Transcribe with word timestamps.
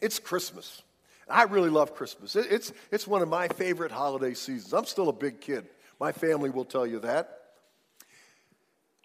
It's 0.00 0.18
Christmas. 0.18 0.82
I 1.28 1.44
really 1.44 1.70
love 1.70 1.94
Christmas. 1.94 2.34
It's, 2.34 2.72
it's 2.90 3.06
one 3.06 3.22
of 3.22 3.28
my 3.28 3.48
favorite 3.48 3.92
holiday 3.92 4.34
seasons. 4.34 4.72
I'm 4.72 4.84
still 4.84 5.08
a 5.08 5.12
big 5.12 5.40
kid. 5.40 5.66
My 6.00 6.12
family 6.12 6.50
will 6.50 6.64
tell 6.64 6.86
you 6.86 6.98
that. 7.00 7.36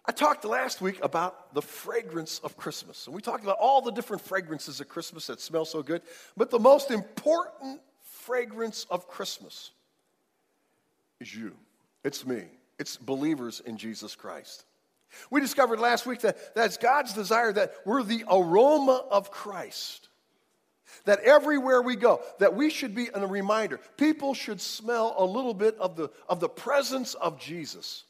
I 0.04 0.12
talked 0.12 0.44
last 0.44 0.80
week 0.80 0.98
about 1.02 1.52
the 1.54 1.62
fragrance 1.62 2.40
of 2.44 2.56
Christmas. 2.56 3.06
And 3.06 3.14
we 3.14 3.20
talked 3.20 3.42
about 3.42 3.58
all 3.60 3.80
the 3.82 3.90
different 3.90 4.22
fragrances 4.22 4.80
of 4.80 4.88
Christmas 4.88 5.26
that 5.26 5.40
smell 5.40 5.64
so 5.64 5.82
good. 5.82 6.02
But 6.36 6.50
the 6.50 6.60
most 6.60 6.90
important 6.90 7.80
fragrance 8.02 8.86
of 8.90 9.08
Christmas 9.08 9.72
is 11.20 11.34
you. 11.34 11.54
It's 12.04 12.24
me. 12.24 12.44
It's 12.78 12.96
believers 12.96 13.60
in 13.64 13.76
Jesus 13.78 14.14
Christ. 14.14 14.64
We 15.30 15.40
discovered 15.40 15.80
last 15.80 16.06
week 16.06 16.20
that 16.20 16.54
that's 16.54 16.76
God's 16.76 17.12
desire 17.12 17.52
that 17.52 17.74
we're 17.84 18.02
the 18.02 18.24
aroma 18.30 19.04
of 19.10 19.30
Christ. 19.30 20.08
That 21.04 21.20
everywhere 21.20 21.82
we 21.82 21.96
go, 21.96 22.22
that 22.38 22.54
we 22.54 22.70
should 22.70 22.94
be 22.94 23.08
a 23.14 23.26
reminder. 23.26 23.80
People 23.96 24.34
should 24.34 24.60
smell 24.60 25.14
a 25.18 25.24
little 25.24 25.54
bit 25.54 25.76
of 25.78 25.96
the, 25.96 26.10
of 26.28 26.40
the 26.40 26.48
presence 26.48 27.14
of 27.14 27.38
Jesus. 27.38 28.04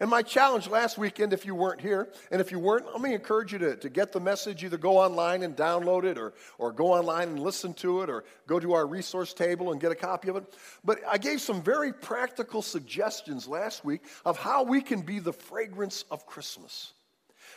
And 0.00 0.10
my 0.10 0.22
challenge 0.22 0.68
last 0.68 0.98
weekend, 0.98 1.32
if 1.32 1.46
you 1.46 1.54
weren't 1.54 1.80
here, 1.80 2.08
and 2.30 2.40
if 2.40 2.50
you 2.50 2.58
weren't, 2.58 2.86
let 2.86 3.00
me 3.00 3.14
encourage 3.14 3.52
you 3.52 3.58
to, 3.60 3.76
to 3.76 3.88
get 3.88 4.12
the 4.12 4.20
message. 4.20 4.64
Either 4.64 4.76
go 4.76 4.98
online 4.98 5.42
and 5.42 5.56
download 5.56 6.04
it, 6.04 6.18
or, 6.18 6.34
or 6.58 6.72
go 6.72 6.92
online 6.92 7.28
and 7.28 7.38
listen 7.38 7.72
to 7.74 8.02
it, 8.02 8.10
or 8.10 8.24
go 8.46 8.58
to 8.58 8.72
our 8.72 8.86
resource 8.86 9.32
table 9.32 9.72
and 9.72 9.80
get 9.80 9.92
a 9.92 9.94
copy 9.94 10.28
of 10.28 10.36
it. 10.36 10.44
But 10.84 11.00
I 11.08 11.18
gave 11.18 11.40
some 11.40 11.62
very 11.62 11.92
practical 11.92 12.62
suggestions 12.62 13.48
last 13.48 13.84
week 13.84 14.02
of 14.24 14.38
how 14.38 14.64
we 14.64 14.82
can 14.82 15.02
be 15.02 15.18
the 15.18 15.32
fragrance 15.32 16.04
of 16.10 16.26
Christmas. 16.26 16.92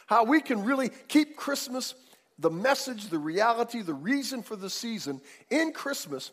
How 0.06 0.24
we 0.24 0.42
can 0.42 0.64
really 0.64 0.90
keep 1.08 1.36
Christmas, 1.36 1.94
the 2.40 2.50
message, 2.50 3.10
the 3.10 3.20
reality, 3.20 3.82
the 3.82 3.94
reason 3.94 4.42
for 4.42 4.56
the 4.56 4.70
season 4.70 5.22
in 5.50 5.72
Christmas 5.74 6.32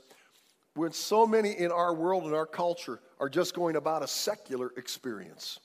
when 0.75 0.93
so 0.93 1.27
many 1.27 1.53
in 1.53 1.73
our 1.73 1.95
world 1.95 2.25
and 2.25 2.35
our 2.35 2.47
culture 2.47 3.01
are 3.19 3.29
just 3.29 3.55
going 3.55 3.77
about 3.77 4.03
a 4.03 4.09
secular 4.09 4.73
experience. 4.77 5.59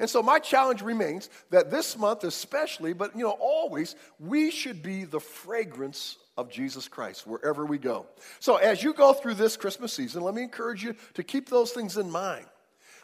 And 0.00 0.08
so 0.08 0.22
my 0.22 0.38
challenge 0.38 0.82
remains 0.82 1.30
that 1.50 1.70
this 1.70 1.96
month 1.96 2.24
especially, 2.24 2.92
but 2.92 3.16
you 3.16 3.22
know 3.22 3.36
always, 3.40 3.96
we 4.18 4.50
should 4.50 4.82
be 4.82 5.04
the 5.04 5.20
fragrance 5.20 6.16
of 6.36 6.50
Jesus 6.50 6.88
Christ 6.88 7.26
wherever 7.26 7.64
we 7.64 7.78
go. 7.78 8.06
So 8.38 8.56
as 8.56 8.82
you 8.82 8.92
go 8.92 9.12
through 9.12 9.34
this 9.34 9.56
Christmas 9.56 9.92
season, 9.92 10.22
let 10.22 10.34
me 10.34 10.42
encourage 10.42 10.84
you 10.84 10.94
to 11.14 11.22
keep 11.22 11.48
those 11.48 11.72
things 11.72 11.96
in 11.96 12.10
mind. 12.10 12.46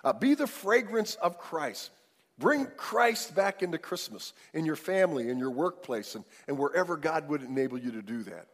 Uh, 0.03 0.13
be 0.13 0.35
the 0.35 0.47
fragrance 0.47 1.15
of 1.17 1.39
Christ. 1.39 1.91
Bring 2.39 2.67
Christ 2.77 3.35
back 3.35 3.63
into 3.63 3.79
Christmas 3.79 4.33
in 4.53 4.65
your 4.65 4.77
family, 4.77 5.29
in 5.29 5.39
your 5.39 5.51
workplace, 5.51 6.15
and, 6.15 6.25
and 6.49 6.59
wherever 6.59 6.97
God 6.97 7.29
would 7.29 7.43
enable 7.43 7.79
you 7.79 7.93
to 7.93 8.03
do 8.03 8.25
that. 8.25 8.49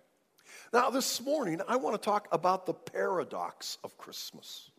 Now, 0.73 0.91
this 0.91 1.21
morning, 1.21 1.61
I 1.67 1.77
want 1.77 2.01
to 2.01 2.05
talk 2.05 2.29
about 2.31 2.67
the 2.67 2.75
paradox 2.75 3.79
of 3.83 3.97
Christmas. 3.97 4.71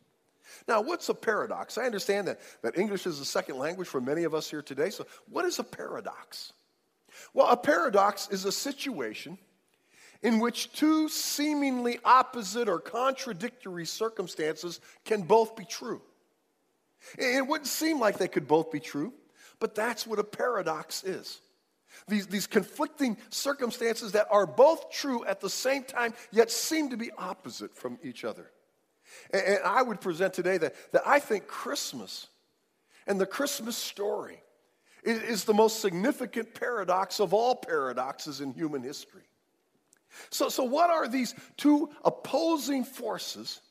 Now, 0.67 0.81
what's 0.81 1.09
a 1.09 1.13
paradox? 1.13 1.77
I 1.77 1.85
understand 1.85 2.27
that, 2.27 2.39
that 2.61 2.77
English 2.77 3.07
is 3.07 3.19
a 3.19 3.25
second 3.25 3.57
language 3.57 3.87
for 3.87 3.99
many 3.99 4.23
of 4.23 4.33
us 4.33 4.49
here 4.49 4.61
today. 4.61 4.89
So, 4.89 5.05
what 5.29 5.45
is 5.45 5.59
a 5.59 5.63
paradox? 5.63 6.53
Well, 7.33 7.47
a 7.47 7.57
paradox 7.57 8.29
is 8.29 8.45
a 8.45 8.51
situation 8.51 9.37
in 10.21 10.39
which 10.39 10.71
two 10.73 11.09
seemingly 11.09 11.99
opposite 12.05 12.69
or 12.69 12.79
contradictory 12.79 13.85
circumstances 13.85 14.79
can 15.03 15.23
both 15.23 15.55
be 15.55 15.65
true. 15.65 16.01
It 17.17 17.45
wouldn't 17.45 17.67
seem 17.67 17.99
like 17.99 18.17
they 18.17 18.27
could 18.27 18.47
both 18.47 18.71
be 18.71 18.79
true, 18.79 19.13
but 19.59 19.75
that's 19.75 20.05
what 20.05 20.19
a 20.19 20.23
paradox 20.23 21.03
is. 21.03 21.39
These, 22.07 22.27
these 22.27 22.47
conflicting 22.47 23.17
circumstances 23.29 24.13
that 24.13 24.27
are 24.31 24.47
both 24.47 24.91
true 24.91 25.25
at 25.25 25.41
the 25.41 25.49
same 25.49 25.83
time, 25.83 26.13
yet 26.31 26.49
seem 26.49 26.89
to 26.89 26.97
be 26.97 27.11
opposite 27.17 27.75
from 27.75 27.99
each 28.03 28.23
other. 28.23 28.49
And, 29.31 29.41
and 29.43 29.59
I 29.65 29.81
would 29.81 30.01
present 30.01 30.33
today 30.33 30.57
that, 30.57 30.73
that 30.93 31.03
I 31.05 31.19
think 31.19 31.47
Christmas 31.47 32.27
and 33.07 33.19
the 33.19 33.25
Christmas 33.25 33.75
story 33.75 34.41
is, 35.03 35.21
is 35.21 35.43
the 35.43 35.53
most 35.53 35.81
significant 35.81 36.53
paradox 36.53 37.19
of 37.19 37.33
all 37.33 37.55
paradoxes 37.55 38.41
in 38.41 38.53
human 38.53 38.83
history. 38.83 39.23
So, 40.29 40.49
so, 40.49 40.63
what 40.63 40.89
are 40.89 41.07
these 41.07 41.33
two 41.55 41.89
opposing 42.03 42.83
forces 42.83 43.61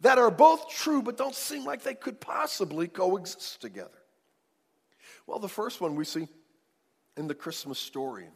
that 0.00 0.18
are 0.18 0.30
both 0.30 0.70
true 0.70 1.02
but 1.02 1.16
don't 1.16 1.34
seem 1.34 1.64
like 1.64 1.82
they 1.82 1.94
could 1.94 2.20
possibly 2.20 2.88
coexist 2.88 3.60
together? 3.60 3.90
Well, 5.26 5.38
the 5.38 5.48
first 5.48 5.80
one 5.80 5.94
we 5.94 6.04
see 6.04 6.28
in 7.16 7.28
the 7.28 7.34
Christmas 7.34 7.78
story 7.78 8.26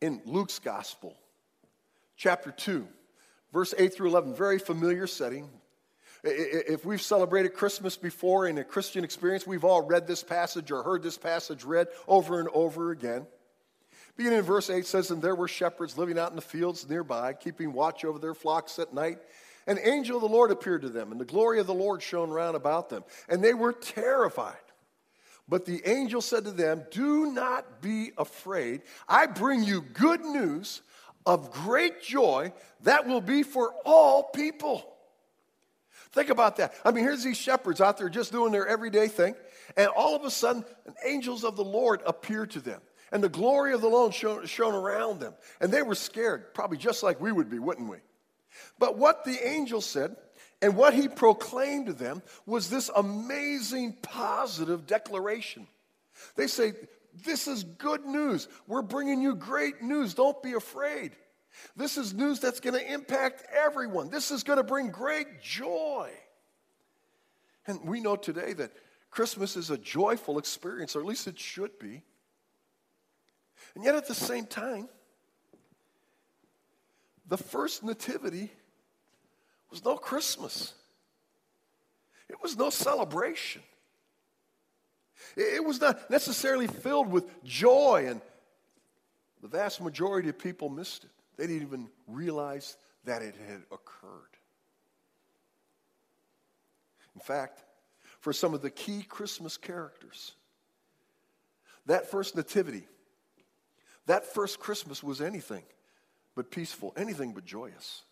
in 0.00 0.20
Luke's 0.24 0.58
gospel, 0.58 1.16
chapter 2.16 2.50
2 2.50 2.86
verse 3.52 3.74
8 3.76 3.94
through 3.94 4.08
11, 4.08 4.34
very 4.34 4.58
familiar 4.58 5.06
setting. 5.06 5.48
If 6.22 6.84
we've 6.84 7.00
celebrated 7.00 7.54
Christmas 7.54 7.96
before 7.96 8.46
in 8.46 8.58
a 8.58 8.64
Christian 8.64 9.04
experience, 9.04 9.46
we've 9.46 9.64
all 9.64 9.82
read 9.82 10.06
this 10.06 10.22
passage 10.22 10.70
or 10.70 10.82
heard 10.82 11.02
this 11.02 11.16
passage 11.16 11.64
read 11.64 11.88
over 12.06 12.40
and 12.40 12.48
over 12.52 12.90
again. 12.90 13.26
Beginning 14.16 14.40
in 14.40 14.44
verse 14.44 14.68
8 14.68 14.84
says, 14.84 15.10
And 15.10 15.22
there 15.22 15.34
were 15.34 15.48
shepherds 15.48 15.96
living 15.96 16.18
out 16.18 16.28
in 16.30 16.36
the 16.36 16.42
fields 16.42 16.88
nearby, 16.88 17.32
keeping 17.32 17.72
watch 17.72 18.04
over 18.04 18.18
their 18.18 18.34
flocks 18.34 18.78
at 18.78 18.92
night. 18.92 19.18
An 19.70 19.78
angel 19.84 20.16
of 20.16 20.22
the 20.22 20.28
Lord 20.28 20.50
appeared 20.50 20.82
to 20.82 20.88
them, 20.88 21.12
and 21.12 21.20
the 21.20 21.24
glory 21.24 21.60
of 21.60 21.68
the 21.68 21.72
Lord 21.72 22.02
shone 22.02 22.30
round 22.30 22.56
about 22.56 22.88
them, 22.88 23.04
and 23.28 23.40
they 23.40 23.54
were 23.54 23.72
terrified. 23.72 24.56
But 25.48 25.64
the 25.64 25.80
angel 25.88 26.20
said 26.20 26.42
to 26.46 26.50
them, 26.50 26.84
Do 26.90 27.32
not 27.32 27.80
be 27.80 28.10
afraid. 28.18 28.82
I 29.08 29.26
bring 29.26 29.62
you 29.62 29.82
good 29.82 30.22
news 30.22 30.82
of 31.24 31.52
great 31.52 32.02
joy 32.02 32.52
that 32.82 33.06
will 33.06 33.20
be 33.20 33.44
for 33.44 33.72
all 33.84 34.24
people. 34.24 34.92
Think 36.10 36.30
about 36.30 36.56
that. 36.56 36.74
I 36.84 36.90
mean, 36.90 37.04
here's 37.04 37.22
these 37.22 37.38
shepherds 37.38 37.80
out 37.80 37.96
there 37.96 38.08
just 38.08 38.32
doing 38.32 38.50
their 38.50 38.66
everyday 38.66 39.06
thing, 39.06 39.36
and 39.76 39.86
all 39.86 40.16
of 40.16 40.24
a 40.24 40.32
sudden, 40.32 40.64
angels 41.04 41.44
of 41.44 41.54
the 41.54 41.62
Lord 41.62 42.00
appear 42.04 42.44
to 42.44 42.58
them. 42.58 42.80
And 43.12 43.22
the 43.22 43.28
glory 43.28 43.72
of 43.72 43.82
the 43.82 43.88
Lord 43.88 44.14
shone, 44.14 44.46
shone 44.46 44.74
around 44.74 45.20
them. 45.20 45.34
And 45.60 45.72
they 45.72 45.82
were 45.82 45.94
scared, 45.94 46.54
probably 46.54 46.76
just 46.76 47.04
like 47.04 47.20
we 47.20 47.30
would 47.30 47.48
be, 47.48 47.60
wouldn't 47.60 47.88
we? 47.88 47.98
But 48.78 48.98
what 48.98 49.24
the 49.24 49.46
angel 49.46 49.80
said 49.80 50.16
and 50.62 50.76
what 50.76 50.94
he 50.94 51.08
proclaimed 51.08 51.86
to 51.86 51.92
them 51.92 52.22
was 52.46 52.68
this 52.68 52.90
amazing 52.94 53.96
positive 54.02 54.86
declaration. 54.86 55.66
They 56.36 56.46
say, 56.46 56.72
this 57.24 57.48
is 57.48 57.64
good 57.64 58.04
news. 58.04 58.48
We're 58.66 58.82
bringing 58.82 59.20
you 59.20 59.34
great 59.34 59.82
news. 59.82 60.14
Don't 60.14 60.42
be 60.42 60.52
afraid. 60.52 61.12
This 61.76 61.96
is 61.96 62.14
news 62.14 62.40
that's 62.40 62.60
going 62.60 62.78
to 62.78 62.92
impact 62.92 63.44
everyone. 63.52 64.10
This 64.10 64.30
is 64.30 64.42
going 64.42 64.58
to 64.58 64.62
bring 64.62 64.90
great 64.90 65.42
joy. 65.42 66.10
And 67.66 67.84
we 67.84 68.00
know 68.00 68.16
today 68.16 68.52
that 68.54 68.72
Christmas 69.10 69.56
is 69.56 69.70
a 69.70 69.78
joyful 69.78 70.38
experience, 70.38 70.94
or 70.94 71.00
at 71.00 71.06
least 71.06 71.26
it 71.26 71.38
should 71.38 71.78
be. 71.78 72.02
And 73.74 73.84
yet 73.84 73.94
at 73.94 74.06
the 74.06 74.14
same 74.14 74.46
time, 74.46 74.88
the 77.30 77.38
first 77.38 77.84
nativity 77.84 78.50
was 79.70 79.82
no 79.84 79.96
Christmas, 79.96 80.74
it 82.28 82.36
was 82.42 82.58
no 82.58 82.68
celebration. 82.68 83.62
It 85.36 85.64
was 85.64 85.80
not 85.80 86.10
necessarily 86.10 86.66
filled 86.66 87.08
with 87.10 87.44
joy, 87.44 88.06
and 88.08 88.20
the 89.42 89.48
vast 89.48 89.80
majority 89.80 90.28
of 90.28 90.38
people 90.38 90.70
missed 90.70 91.04
it. 91.04 91.10
They 91.36 91.46
didn't 91.46 91.62
even 91.62 91.88
realize 92.08 92.76
that 93.04 93.22
it 93.22 93.34
had 93.46 93.62
occurred. 93.70 94.10
In 97.14 97.20
fact, 97.20 97.62
for 98.20 98.32
some 98.32 98.54
of 98.54 98.62
the 98.62 98.70
key 98.70 99.02
Christmas 99.02 99.56
characters, 99.56 100.32
that 101.86 102.10
first 102.10 102.34
nativity, 102.34 102.88
that 104.06 104.24
first 104.24 104.58
Christmas 104.58 105.02
was 105.02 105.20
anything 105.20 105.62
but 106.34 106.50
peaceful, 106.50 106.92
anything 106.96 107.32
but 107.32 107.44
joyous. 107.44 108.02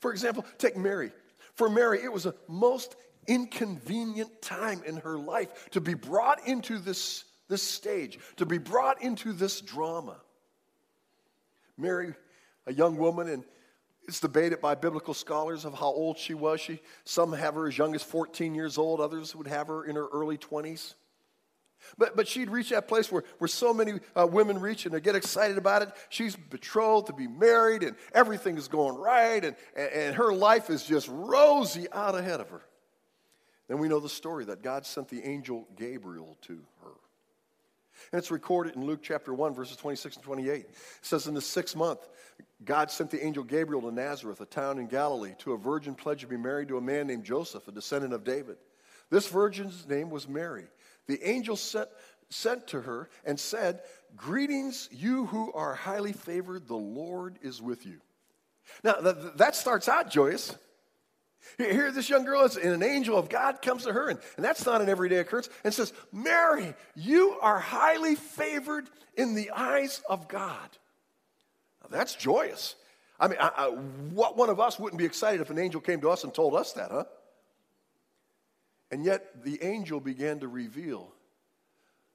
For 0.00 0.12
example, 0.12 0.44
take 0.58 0.76
Mary. 0.76 1.12
For 1.54 1.68
Mary, 1.68 2.02
it 2.02 2.12
was 2.12 2.26
a 2.26 2.34
most 2.48 2.96
inconvenient 3.26 4.42
time 4.42 4.82
in 4.84 4.96
her 4.98 5.18
life 5.18 5.70
to 5.70 5.80
be 5.80 5.94
brought 5.94 6.46
into 6.46 6.78
this, 6.78 7.24
this 7.48 7.62
stage, 7.62 8.18
to 8.36 8.46
be 8.46 8.58
brought 8.58 9.02
into 9.02 9.32
this 9.32 9.60
drama. 9.60 10.16
Mary, 11.76 12.14
a 12.66 12.72
young 12.72 12.96
woman, 12.96 13.28
and 13.28 13.44
it's 14.06 14.20
debated 14.20 14.60
by 14.60 14.74
biblical 14.74 15.14
scholars 15.14 15.64
of 15.64 15.74
how 15.74 15.86
old 15.86 16.18
she 16.18 16.34
was. 16.34 16.60
She, 16.60 16.80
some 17.04 17.32
have 17.32 17.54
her 17.54 17.68
as 17.68 17.78
young 17.78 17.94
as 17.94 18.02
14 18.02 18.54
years 18.54 18.76
old, 18.76 19.00
others 19.00 19.34
would 19.34 19.46
have 19.46 19.68
her 19.68 19.84
in 19.84 19.96
her 19.96 20.08
early 20.12 20.36
20s. 20.36 20.94
But, 21.98 22.16
but 22.16 22.26
she'd 22.28 22.50
reach 22.50 22.70
that 22.70 22.88
place 22.88 23.10
where, 23.10 23.24
where 23.38 23.48
so 23.48 23.72
many 23.74 23.94
uh, 24.14 24.26
women 24.26 24.60
reach 24.60 24.86
and 24.86 24.94
they 24.94 25.00
get 25.00 25.14
excited 25.14 25.58
about 25.58 25.82
it. 25.82 25.90
She's 26.08 26.36
betrothed 26.36 27.08
to 27.08 27.12
be 27.12 27.26
married 27.26 27.82
and 27.82 27.96
everything 28.12 28.56
is 28.56 28.68
going 28.68 28.96
right 28.96 29.44
and, 29.44 29.56
and, 29.76 29.90
and 29.92 30.16
her 30.16 30.32
life 30.32 30.70
is 30.70 30.84
just 30.84 31.08
rosy 31.08 31.86
out 31.92 32.14
ahead 32.14 32.40
of 32.40 32.50
her. 32.50 32.62
Then 33.68 33.78
we 33.78 33.88
know 33.88 34.00
the 34.00 34.08
story 34.08 34.44
that 34.46 34.62
God 34.62 34.84
sent 34.84 35.08
the 35.08 35.22
angel 35.22 35.66
Gabriel 35.76 36.36
to 36.42 36.60
her. 36.82 36.90
And 38.12 38.18
it's 38.18 38.30
recorded 38.30 38.76
in 38.76 38.84
Luke 38.84 39.00
chapter 39.02 39.32
1, 39.32 39.54
verses 39.54 39.76
26 39.76 40.16
and 40.16 40.24
28. 40.24 40.54
It 40.54 40.74
says, 41.00 41.26
In 41.26 41.34
the 41.34 41.40
sixth 41.40 41.76
month, 41.76 42.00
God 42.64 42.90
sent 42.90 43.10
the 43.10 43.24
angel 43.24 43.44
Gabriel 43.44 43.82
to 43.82 43.92
Nazareth, 43.92 44.40
a 44.40 44.46
town 44.46 44.78
in 44.78 44.86
Galilee, 44.86 45.34
to 45.38 45.52
a 45.52 45.58
virgin 45.58 45.94
pledged 45.94 46.22
to 46.22 46.26
be 46.26 46.36
married 46.36 46.68
to 46.68 46.76
a 46.76 46.80
man 46.80 47.06
named 47.06 47.24
Joseph, 47.24 47.66
a 47.68 47.72
descendant 47.72 48.12
of 48.12 48.24
David. 48.24 48.56
This 49.10 49.28
virgin's 49.28 49.86
name 49.86 50.10
was 50.10 50.28
Mary. 50.28 50.66
The 51.06 51.22
angel 51.28 51.56
sent, 51.56 51.88
sent 52.30 52.68
to 52.68 52.80
her 52.80 53.08
and 53.24 53.38
said, 53.38 53.80
Greetings, 54.16 54.88
you 54.92 55.26
who 55.26 55.52
are 55.52 55.74
highly 55.74 56.12
favored, 56.12 56.68
the 56.68 56.76
Lord 56.76 57.38
is 57.42 57.60
with 57.60 57.84
you. 57.84 58.00
Now, 58.82 59.00
that 59.00 59.56
starts 59.56 59.88
out 59.88 60.10
joyous. 60.10 60.56
Here, 61.58 61.92
this 61.92 62.08
young 62.08 62.24
girl 62.24 62.42
is, 62.42 62.56
and 62.56 62.72
an 62.72 62.82
angel 62.82 63.18
of 63.18 63.28
God 63.28 63.60
comes 63.60 63.84
to 63.84 63.92
her, 63.92 64.08
and, 64.08 64.18
and 64.36 64.44
that's 64.44 64.64
not 64.64 64.80
an 64.80 64.88
everyday 64.88 65.18
occurrence, 65.18 65.48
and 65.62 65.74
says, 65.74 65.92
Mary, 66.12 66.74
you 66.94 67.36
are 67.42 67.58
highly 67.58 68.14
favored 68.14 68.88
in 69.16 69.34
the 69.34 69.50
eyes 69.50 70.02
of 70.08 70.26
God. 70.26 70.68
Now, 71.82 71.88
that's 71.90 72.14
joyous. 72.14 72.76
I 73.20 73.28
mean, 73.28 73.38
I, 73.40 73.50
I, 73.56 73.66
what 73.68 74.36
one 74.36 74.48
of 74.48 74.58
us 74.58 74.78
wouldn't 74.78 74.98
be 74.98 75.04
excited 75.04 75.40
if 75.40 75.50
an 75.50 75.58
angel 75.58 75.80
came 75.80 76.00
to 76.00 76.10
us 76.10 76.24
and 76.24 76.32
told 76.32 76.54
us 76.54 76.72
that, 76.72 76.90
huh? 76.90 77.04
And 78.90 79.04
yet, 79.04 79.44
the 79.44 79.62
angel 79.62 80.00
began 80.00 80.40
to 80.40 80.48
reveal 80.48 81.12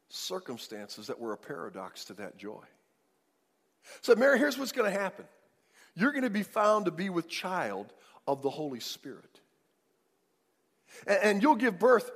circumstances 0.10 1.08
that 1.08 1.20
were 1.20 1.34
a 1.34 1.38
paradox 1.38 2.06
to 2.06 2.14
that 2.16 2.38
joy. 2.38 2.64
So, 4.02 4.16
Mary, 4.16 4.38
here's 4.38 4.58
what's 4.58 4.72
going 4.72 4.92
to 4.92 5.00
happen 5.00 5.26
you're 5.96 6.12
going 6.12 6.24
to 6.24 6.30
be 6.30 6.44
found 6.44 6.86
to 6.86 6.92
be 6.92 7.10
with 7.10 7.28
child 7.28 7.92
of 8.28 8.42
the 8.42 8.50
Holy 8.50 8.80
Spirit. 8.80 9.42
And, 11.08 11.20
and 11.24 11.44
you'll 11.44 11.56
give 11.56 11.80
birth 11.80 12.12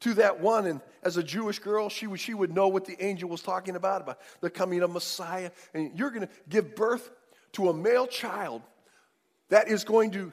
to 0.00 0.14
that 0.14 0.40
one. 0.40 0.66
And 0.66 0.80
as 1.02 1.16
a 1.16 1.22
Jewish 1.22 1.58
girl, 1.58 1.88
she 1.88 2.06
would, 2.06 2.20
she 2.20 2.34
would 2.34 2.54
know 2.54 2.68
what 2.68 2.84
the 2.84 3.02
angel 3.02 3.28
was 3.28 3.42
talking 3.42 3.76
about, 3.76 4.02
about 4.02 4.20
the 4.40 4.50
coming 4.50 4.82
of 4.82 4.90
Messiah. 4.90 5.50
And 5.72 5.98
you're 5.98 6.10
going 6.10 6.26
to 6.26 6.32
give 6.48 6.76
birth 6.76 7.10
to 7.52 7.70
a 7.70 7.74
male 7.74 8.06
child 8.06 8.62
that 9.48 9.68
is 9.68 9.84
going 9.84 10.10
to 10.12 10.32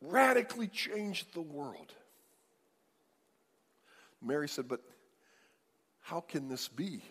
radically 0.00 0.66
change 0.66 1.30
the 1.32 1.40
world. 1.40 1.92
Mary 4.22 4.48
said, 4.48 4.68
But 4.68 4.80
how 6.00 6.20
can 6.20 6.48
this 6.48 6.68
be? 6.68 7.02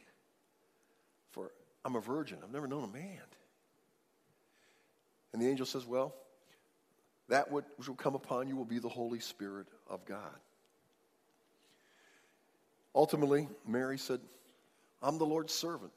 For 1.32 1.52
I'm 1.84 1.96
a 1.96 2.02
virgin, 2.02 2.38
I've 2.44 2.52
never 2.52 2.68
known 2.68 2.84
a 2.84 2.88
man. 2.88 3.22
And 5.34 5.42
the 5.42 5.48
angel 5.48 5.66
says, 5.66 5.86
Well, 5.86 6.14
that 7.30 7.52
which 7.52 7.66
will 7.88 7.96
come 7.96 8.16
upon 8.16 8.48
you 8.48 8.56
will 8.56 8.66
be 8.66 8.80
the 8.80 8.90
Holy 8.90 9.20
Spirit 9.20 9.68
of 9.90 10.06
God. 10.06 10.40
Ultimately, 12.94 13.48
Mary 13.66 13.98
said, 13.98 14.20
I'm 15.02 15.18
the 15.18 15.26
Lord's 15.26 15.54
servant. 15.54 15.94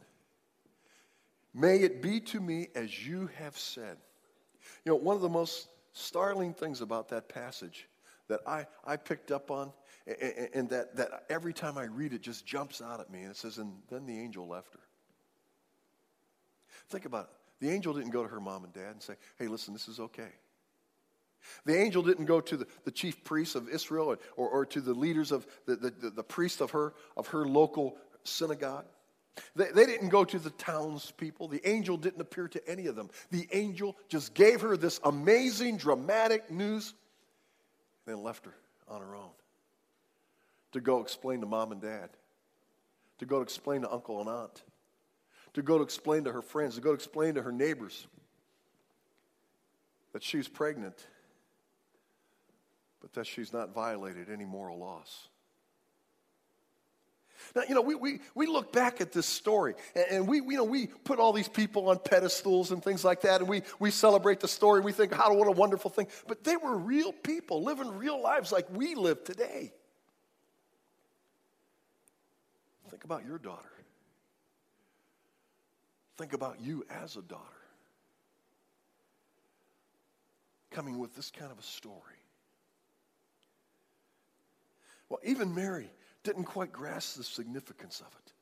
May 1.52 1.78
it 1.78 2.00
be 2.02 2.20
to 2.20 2.40
me 2.40 2.68
as 2.74 3.06
you 3.06 3.28
have 3.38 3.58
said. 3.58 3.96
You 4.84 4.92
know, 4.92 4.96
one 4.96 5.16
of 5.16 5.22
the 5.22 5.28
most 5.28 5.68
startling 5.92 6.54
things 6.54 6.80
about 6.80 7.08
that 7.08 7.28
passage 7.28 7.88
that 8.28 8.40
I, 8.46 8.66
I 8.84 8.96
picked 8.96 9.30
up 9.30 9.50
on, 9.50 9.72
and, 10.06 10.68
that, 10.68 10.96
that 10.96 11.24
every 11.30 11.54
time 11.54 11.78
I 11.78 11.84
read 11.84 12.12
it 12.12 12.20
just 12.20 12.44
jumps 12.44 12.82
out 12.82 13.00
at 13.00 13.10
me, 13.10 13.22
and 13.22 13.30
it 13.30 13.36
says, 13.36 13.58
And 13.58 13.72
then 13.90 14.06
the 14.06 14.18
angel 14.18 14.46
left 14.46 14.74
her. 14.74 14.80
Think 16.90 17.06
about 17.06 17.24
it. 17.24 17.64
The 17.64 17.70
angel 17.70 17.94
didn't 17.94 18.10
go 18.10 18.22
to 18.22 18.28
her 18.28 18.40
mom 18.40 18.64
and 18.64 18.72
dad 18.72 18.90
and 18.92 19.02
say, 19.02 19.14
Hey, 19.38 19.48
listen, 19.48 19.72
this 19.72 19.88
is 19.88 20.00
okay. 20.00 20.28
The 21.64 21.76
angel 21.76 22.02
didn't 22.02 22.24
go 22.26 22.40
to 22.40 22.56
the, 22.56 22.66
the 22.84 22.90
chief 22.90 23.22
priests 23.24 23.54
of 23.54 23.68
Israel 23.68 24.16
or, 24.36 24.48
or 24.48 24.66
to 24.66 24.80
the 24.80 24.94
leaders 24.94 25.30
of 25.30 25.46
the, 25.66 25.76
the, 25.76 26.10
the 26.10 26.22
priest 26.22 26.60
of 26.60 26.70
her, 26.72 26.94
of 27.16 27.28
her 27.28 27.46
local 27.46 27.96
synagogue. 28.24 28.86
They, 29.56 29.70
they 29.74 29.84
didn't 29.84 30.08
go 30.08 30.24
to 30.24 30.38
the 30.38 30.50
townspeople. 30.50 31.48
The 31.48 31.66
angel 31.68 31.96
didn't 31.96 32.20
appear 32.20 32.48
to 32.48 32.68
any 32.68 32.86
of 32.86 32.96
them. 32.96 33.10
The 33.30 33.46
angel 33.52 33.96
just 34.08 34.32
gave 34.32 34.60
her 34.62 34.76
this 34.76 35.00
amazing, 35.04 35.78
dramatic 35.78 36.50
news, 36.50 36.94
and 38.06 38.16
then 38.16 38.22
left 38.22 38.46
her 38.46 38.54
on 38.88 39.00
her 39.00 39.14
own 39.14 39.30
to 40.74 40.80
go 40.80 41.00
explain 41.00 41.40
to 41.40 41.46
mom 41.46 41.72
and 41.72 41.80
dad, 41.80 42.10
to 43.18 43.26
go 43.26 43.36
to 43.36 43.42
explain 43.42 43.80
to 43.80 43.90
uncle 43.90 44.20
and 44.20 44.28
aunt, 44.28 44.62
to 45.54 45.62
go 45.62 45.78
to 45.78 45.84
explain 45.84 46.24
to 46.24 46.32
her 46.32 46.42
friends, 46.42 46.74
to 46.74 46.80
go 46.80 46.90
to 46.90 46.94
explain 46.94 47.34
to 47.34 47.42
her 47.42 47.52
neighbors 47.52 48.06
that 50.12 50.22
she's 50.22 50.46
pregnant 50.46 51.06
but 53.04 53.12
that 53.12 53.26
she's 53.26 53.52
not 53.52 53.74
violated 53.74 54.30
any 54.30 54.46
moral 54.46 54.78
laws. 54.78 55.28
Now, 57.54 57.60
you 57.68 57.74
know, 57.74 57.82
we, 57.82 57.94
we, 57.94 58.20
we 58.34 58.46
look 58.46 58.72
back 58.72 59.02
at 59.02 59.12
this 59.12 59.26
story 59.26 59.74
and, 59.94 60.06
and, 60.10 60.26
we, 60.26 60.38
you 60.38 60.56
know, 60.56 60.64
we 60.64 60.86
put 60.86 61.18
all 61.18 61.34
these 61.34 61.46
people 61.46 61.90
on 61.90 61.98
pedestals 61.98 62.70
and 62.70 62.82
things 62.82 63.04
like 63.04 63.20
that, 63.20 63.42
and 63.42 63.48
we, 63.48 63.60
we 63.78 63.90
celebrate 63.90 64.40
the 64.40 64.48
story. 64.48 64.80
We 64.80 64.92
think, 64.92 65.12
how, 65.12 65.34
what 65.34 65.48
a 65.48 65.52
wonderful 65.52 65.90
thing. 65.90 66.06
But 66.26 66.44
they 66.44 66.56
were 66.56 66.78
real 66.78 67.12
people 67.12 67.62
living 67.62 67.94
real 67.98 68.22
lives 68.22 68.50
like 68.50 68.66
we 68.72 68.94
live 68.94 69.22
today. 69.22 69.74
Think 72.94 73.02
about 73.02 73.26
your 73.26 73.38
daughter. 73.38 73.72
Think 76.16 76.32
about 76.32 76.60
you 76.60 76.84
as 76.88 77.16
a 77.16 77.22
daughter 77.22 77.42
coming 80.70 81.00
with 81.00 81.16
this 81.16 81.32
kind 81.32 81.50
of 81.50 81.58
a 81.58 81.62
story. 81.62 81.98
Well, 85.08 85.18
even 85.24 85.56
Mary 85.56 85.90
didn't 86.22 86.44
quite 86.44 86.70
grasp 86.70 87.16
the 87.16 87.24
significance 87.24 87.98
of 87.98 88.06
it. 88.06 88.32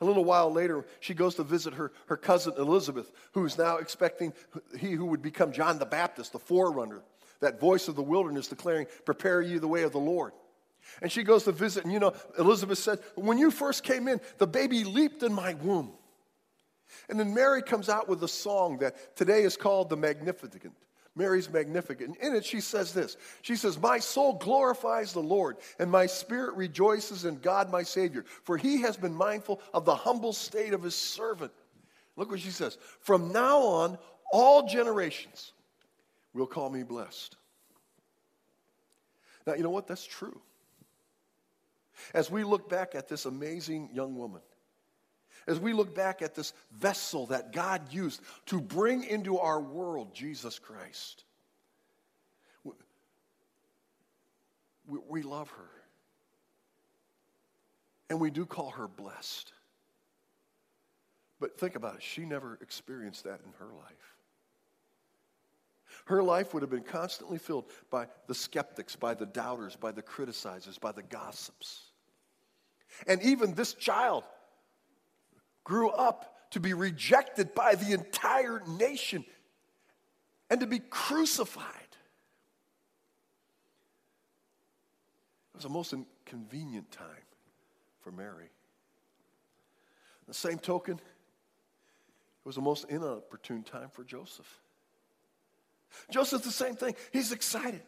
A 0.00 0.04
little 0.04 0.24
while 0.24 0.52
later, 0.52 0.86
she 1.00 1.12
goes 1.12 1.34
to 1.34 1.42
visit 1.42 1.74
her, 1.74 1.90
her 2.06 2.16
cousin 2.16 2.52
Elizabeth, 2.56 3.10
who's 3.32 3.58
now 3.58 3.78
expecting 3.78 4.32
he 4.78 4.92
who 4.92 5.06
would 5.06 5.22
become 5.22 5.50
John 5.50 5.80
the 5.80 5.86
Baptist, 5.86 6.30
the 6.30 6.38
forerunner, 6.38 7.02
that 7.40 7.58
voice 7.58 7.88
of 7.88 7.96
the 7.96 8.02
wilderness 8.02 8.46
declaring, 8.46 8.86
Prepare 9.04 9.42
you 9.42 9.58
the 9.58 9.66
way 9.66 9.82
of 9.82 9.90
the 9.90 9.98
Lord. 9.98 10.34
And 11.02 11.10
she 11.10 11.22
goes 11.22 11.44
to 11.44 11.52
visit, 11.52 11.84
and 11.84 11.92
you 11.92 11.98
know, 11.98 12.12
Elizabeth 12.38 12.78
said, 12.78 12.98
When 13.14 13.38
you 13.38 13.50
first 13.50 13.82
came 13.82 14.08
in, 14.08 14.20
the 14.38 14.46
baby 14.46 14.84
leaped 14.84 15.22
in 15.22 15.32
my 15.32 15.54
womb. 15.54 15.92
And 17.08 17.18
then 17.18 17.34
Mary 17.34 17.62
comes 17.62 17.88
out 17.88 18.08
with 18.08 18.22
a 18.22 18.28
song 18.28 18.78
that 18.78 19.16
today 19.16 19.42
is 19.42 19.56
called 19.56 19.88
the 19.88 19.96
Magnificat. 19.96 20.72
Mary's 21.16 21.48
Magnificat. 21.48 22.08
And 22.08 22.16
in 22.16 22.34
it, 22.34 22.44
she 22.44 22.60
says 22.60 22.92
this 22.92 23.16
She 23.42 23.56
says, 23.56 23.78
My 23.78 23.98
soul 23.98 24.34
glorifies 24.34 25.12
the 25.12 25.20
Lord, 25.20 25.56
and 25.78 25.90
my 25.90 26.06
spirit 26.06 26.56
rejoices 26.56 27.24
in 27.24 27.38
God 27.38 27.70
my 27.70 27.82
Savior, 27.82 28.24
for 28.44 28.56
he 28.56 28.80
has 28.82 28.96
been 28.96 29.14
mindful 29.14 29.60
of 29.72 29.84
the 29.84 29.94
humble 29.94 30.32
state 30.32 30.72
of 30.72 30.82
his 30.82 30.94
servant. 30.94 31.52
Look 32.16 32.30
what 32.30 32.40
she 32.40 32.50
says 32.50 32.78
From 33.00 33.32
now 33.32 33.60
on, 33.60 33.98
all 34.32 34.66
generations 34.66 35.52
will 36.32 36.46
call 36.46 36.70
me 36.70 36.82
blessed. 36.82 37.36
Now, 39.46 39.54
you 39.54 39.62
know 39.62 39.70
what? 39.70 39.86
That's 39.86 40.06
true. 40.06 40.40
As 42.12 42.30
we 42.30 42.44
look 42.44 42.68
back 42.68 42.94
at 42.94 43.08
this 43.08 43.26
amazing 43.26 43.90
young 43.92 44.16
woman, 44.16 44.40
as 45.46 45.58
we 45.60 45.72
look 45.72 45.94
back 45.94 46.22
at 46.22 46.34
this 46.34 46.52
vessel 46.72 47.26
that 47.26 47.52
God 47.52 47.92
used 47.92 48.20
to 48.46 48.60
bring 48.60 49.04
into 49.04 49.38
our 49.38 49.60
world 49.60 50.14
Jesus 50.14 50.58
Christ. 50.58 51.24
We, 54.86 54.98
we, 55.08 55.22
love 55.22 55.50
her. 55.50 55.70
And 58.10 58.20
we 58.20 58.30
do 58.30 58.46
call 58.46 58.70
her 58.70 58.88
blessed. 58.88 59.52
But 61.40 61.58
think 61.58 61.74
about 61.74 61.96
it, 61.96 62.02
she 62.02 62.24
never 62.24 62.58
experienced 62.60 63.24
that 63.24 63.40
in 63.44 63.52
her 63.58 63.72
life. 63.74 64.13
Her 66.06 66.22
life 66.22 66.52
would 66.52 66.62
have 66.62 66.70
been 66.70 66.82
constantly 66.82 67.38
filled 67.38 67.64
by 67.90 68.08
the 68.26 68.34
skeptics, 68.34 68.94
by 68.94 69.14
the 69.14 69.26
doubters, 69.26 69.74
by 69.76 69.90
the 69.90 70.02
criticizers, 70.02 70.78
by 70.78 70.92
the 70.92 71.02
gossips. 71.02 71.82
And 73.06 73.22
even 73.22 73.54
this 73.54 73.72
child 73.74 74.24
grew 75.64 75.88
up 75.88 76.50
to 76.50 76.60
be 76.60 76.74
rejected 76.74 77.54
by 77.54 77.74
the 77.74 77.92
entire 77.92 78.62
nation 78.78 79.24
and 80.50 80.60
to 80.60 80.66
be 80.66 80.78
crucified. 80.78 81.64
It 85.54 85.56
was 85.56 85.64
a 85.64 85.70
most 85.70 85.94
inconvenient 85.94 86.90
time 86.90 87.08
for 88.02 88.12
Mary. 88.12 88.50
The 90.28 90.34
same 90.34 90.58
token, 90.58 90.96
it 90.96 91.02
was 92.44 92.56
the 92.56 92.62
most 92.62 92.84
inopportune 92.90 93.62
time 93.62 93.88
for 93.90 94.04
Joseph. 94.04 94.60
Joseph's 96.10 96.44
the 96.44 96.52
same 96.52 96.76
thing. 96.76 96.94
He's 97.12 97.32
excited. 97.32 97.82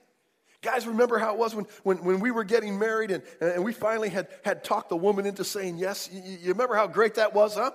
Guys, 0.62 0.86
remember 0.86 1.18
how 1.18 1.34
it 1.34 1.38
was 1.38 1.54
when, 1.54 1.66
when, 1.82 2.02
when 2.04 2.20
we 2.20 2.30
were 2.30 2.44
getting 2.44 2.78
married 2.78 3.10
and, 3.10 3.22
and 3.40 3.64
we 3.64 3.72
finally 3.72 4.08
had, 4.08 4.28
had 4.44 4.64
talked 4.64 4.88
the 4.88 4.96
woman 4.96 5.26
into 5.26 5.44
saying 5.44 5.78
yes? 5.78 6.08
You, 6.12 6.22
you 6.22 6.48
remember 6.48 6.74
how 6.74 6.86
great 6.86 7.16
that 7.16 7.34
was, 7.34 7.54
huh? 7.54 7.70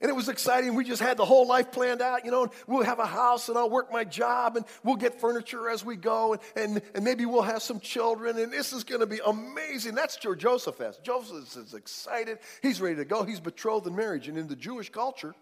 And 0.00 0.10
it 0.10 0.14
was 0.14 0.28
exciting. 0.28 0.74
We 0.74 0.84
just 0.84 1.00
had 1.00 1.16
the 1.16 1.24
whole 1.24 1.48
life 1.48 1.72
planned 1.72 2.02
out. 2.02 2.26
You 2.26 2.30
know, 2.30 2.48
we'll 2.66 2.84
have 2.84 2.98
a 2.98 3.06
house 3.06 3.48
and 3.48 3.56
I'll 3.56 3.70
work 3.70 3.90
my 3.90 4.04
job 4.04 4.56
and 4.56 4.66
we'll 4.82 4.96
get 4.96 5.18
furniture 5.18 5.70
as 5.70 5.84
we 5.84 5.96
go 5.96 6.34
and, 6.34 6.42
and, 6.56 6.82
and 6.94 7.04
maybe 7.04 7.24
we'll 7.24 7.42
have 7.42 7.62
some 7.62 7.80
children 7.80 8.38
and 8.38 8.52
this 8.52 8.74
is 8.74 8.84
going 8.84 9.00
to 9.00 9.06
be 9.06 9.20
amazing. 9.24 9.94
That's 9.94 10.22
where 10.22 10.34
Joseph 10.34 10.80
is. 10.80 10.98
Joseph 10.98 11.56
is 11.56 11.72
excited. 11.72 12.38
He's 12.60 12.80
ready 12.80 12.96
to 12.96 13.06
go. 13.06 13.22
He's 13.22 13.40
betrothed 13.40 13.86
in 13.86 13.96
marriage. 13.96 14.28
And 14.28 14.36
in 14.36 14.46
the 14.46 14.56
Jewish 14.56 14.90
culture, 14.90 15.34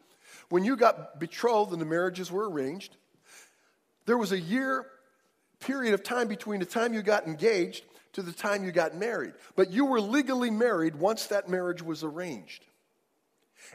when 0.49 0.65
you 0.65 0.77
got 0.77 1.19
betrothed 1.19 1.73
and 1.73 1.81
the 1.81 1.87
marriages 1.87 2.31
were 2.31 2.49
arranged, 2.49 2.97
there 4.07 4.19
was 4.19 4.33
a 4.33 4.41
year 4.41 4.87
period 5.61 5.95
of 5.95 6.03
time 6.03 6.29
between 6.29 6.61
the 6.61 6.67
time 6.67 6.93
you 6.93 7.03
got 7.03 7.27
engaged 7.27 7.85
to 8.13 8.23
the 8.23 8.33
time 8.33 8.65
you 8.65 8.73
got 8.73 8.97
married. 8.97 9.33
But 9.57 9.71
you 9.71 9.87
were 9.87 10.01
legally 10.01 10.51
married 10.51 10.97
once 10.97 11.27
that 11.27 11.49
marriage 11.49 11.83
was 11.83 12.05
arranged. 12.05 12.65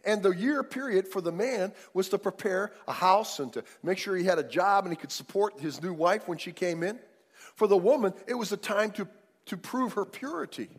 And 0.06 0.22
the 0.22 0.32
year 0.32 0.64
period 0.64 1.08
for 1.08 1.22
the 1.22 1.32
man 1.32 1.74
was 1.94 2.10
to 2.10 2.18
prepare 2.18 2.72
a 2.88 2.94
house 2.94 3.40
and 3.40 3.52
to 3.54 3.64
make 3.84 3.98
sure 3.98 4.16
he 4.16 4.26
had 4.26 4.38
a 4.38 4.44
job 4.44 4.86
and 4.86 4.94
he 4.94 4.98
could 4.98 5.12
support 5.12 5.60
his 5.60 5.82
new 5.82 5.94
wife 5.94 6.28
when 6.28 6.38
she 6.38 6.52
came 6.52 6.84
in. 6.84 7.00
For 7.56 7.68
the 7.68 7.78
woman, 7.78 8.14
it 8.28 8.36
was 8.36 8.52
a 8.52 8.58
time 8.58 8.92
to, 8.92 9.08
to 9.46 9.58
prove 9.58 9.94
her 9.94 10.06
purity. 10.06 10.70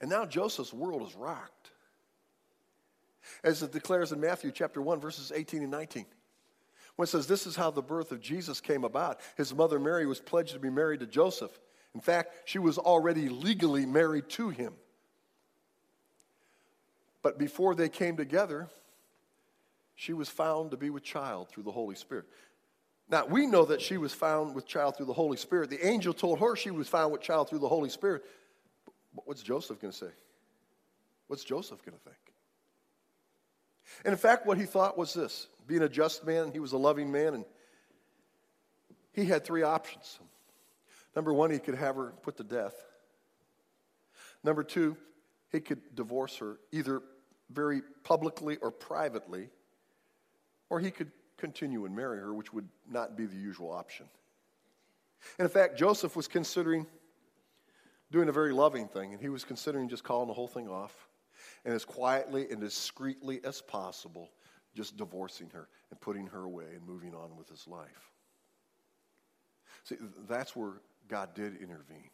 And 0.00 0.08
now 0.08 0.24
Joseph's 0.24 0.72
world 0.72 1.06
is 1.06 1.14
rocked. 1.16 1.70
As 3.44 3.62
it 3.62 3.72
declares 3.72 4.12
in 4.12 4.20
Matthew 4.20 4.50
chapter 4.52 4.80
1, 4.80 5.00
verses 5.00 5.32
18 5.34 5.62
and 5.62 5.70
19. 5.70 6.06
When 6.98 7.04
it 7.04 7.10
says, 7.10 7.28
This 7.28 7.46
is 7.46 7.54
how 7.54 7.70
the 7.70 7.80
birth 7.80 8.10
of 8.10 8.20
Jesus 8.20 8.60
came 8.60 8.82
about. 8.82 9.20
His 9.36 9.54
mother 9.54 9.78
Mary 9.78 10.04
was 10.04 10.18
pledged 10.18 10.54
to 10.54 10.58
be 10.58 10.68
married 10.68 10.98
to 10.98 11.06
Joseph. 11.06 11.56
In 11.94 12.00
fact, 12.00 12.32
she 12.44 12.58
was 12.58 12.76
already 12.76 13.28
legally 13.28 13.86
married 13.86 14.28
to 14.30 14.48
him. 14.48 14.74
But 17.22 17.38
before 17.38 17.76
they 17.76 17.88
came 17.88 18.16
together, 18.16 18.68
she 19.94 20.12
was 20.12 20.28
found 20.28 20.72
to 20.72 20.76
be 20.76 20.90
with 20.90 21.04
child 21.04 21.50
through 21.50 21.62
the 21.62 21.70
Holy 21.70 21.94
Spirit. 21.94 22.24
Now, 23.08 23.26
we 23.26 23.46
know 23.46 23.64
that 23.66 23.80
she 23.80 23.96
was 23.96 24.12
found 24.12 24.56
with 24.56 24.66
child 24.66 24.96
through 24.96 25.06
the 25.06 25.12
Holy 25.12 25.36
Spirit. 25.36 25.70
The 25.70 25.86
angel 25.86 26.12
told 26.12 26.40
her 26.40 26.56
she 26.56 26.72
was 26.72 26.88
found 26.88 27.12
with 27.12 27.20
child 27.20 27.48
through 27.48 27.60
the 27.60 27.68
Holy 27.68 27.90
Spirit. 27.90 28.24
But 29.14 29.24
what's 29.24 29.44
Joseph 29.44 29.80
going 29.80 29.92
to 29.92 29.96
say? 29.96 30.10
What's 31.28 31.44
Joseph 31.44 31.80
going 31.84 31.96
to 31.96 32.02
think? 32.02 32.27
And 34.04 34.12
in 34.12 34.18
fact, 34.18 34.46
what 34.46 34.58
he 34.58 34.64
thought 34.64 34.96
was 34.96 35.14
this 35.14 35.48
being 35.66 35.82
a 35.82 35.88
just 35.88 36.26
man, 36.26 36.50
he 36.52 36.60
was 36.60 36.72
a 36.72 36.78
loving 36.78 37.12
man, 37.12 37.34
and 37.34 37.44
he 39.12 39.24
had 39.24 39.44
three 39.44 39.62
options. 39.62 40.18
Number 41.14 41.32
one, 41.32 41.50
he 41.50 41.58
could 41.58 41.74
have 41.74 41.96
her 41.96 42.12
put 42.22 42.36
to 42.36 42.44
death. 42.44 42.74
Number 44.44 44.62
two, 44.62 44.96
he 45.50 45.60
could 45.60 45.94
divorce 45.94 46.36
her 46.38 46.58
either 46.72 47.02
very 47.50 47.82
publicly 48.04 48.56
or 48.56 48.70
privately, 48.70 49.48
or 50.70 50.80
he 50.80 50.90
could 50.90 51.10
continue 51.36 51.84
and 51.86 51.96
marry 51.96 52.18
her, 52.18 52.32
which 52.32 52.52
would 52.52 52.68
not 52.90 53.16
be 53.16 53.26
the 53.26 53.36
usual 53.36 53.72
option. 53.72 54.06
And 55.38 55.46
in 55.46 55.50
fact, 55.50 55.78
Joseph 55.78 56.14
was 56.14 56.28
considering 56.28 56.86
doing 58.10 58.28
a 58.28 58.32
very 58.32 58.52
loving 58.52 58.88
thing, 58.88 59.12
and 59.12 59.20
he 59.20 59.28
was 59.28 59.44
considering 59.44 59.88
just 59.88 60.04
calling 60.04 60.28
the 60.28 60.34
whole 60.34 60.48
thing 60.48 60.68
off 60.68 61.07
and 61.64 61.74
as 61.74 61.84
quietly 61.84 62.46
and 62.50 62.60
discreetly 62.60 63.40
as 63.44 63.60
possible, 63.60 64.30
just 64.74 64.96
divorcing 64.96 65.50
her 65.50 65.68
and 65.90 66.00
putting 66.00 66.26
her 66.26 66.44
away 66.44 66.66
and 66.74 66.86
moving 66.86 67.14
on 67.14 67.36
with 67.36 67.48
his 67.48 67.66
life. 67.66 68.12
See, 69.84 69.96
that's 70.28 70.54
where 70.54 70.74
God 71.08 71.34
did 71.34 71.56
intervene. 71.56 72.10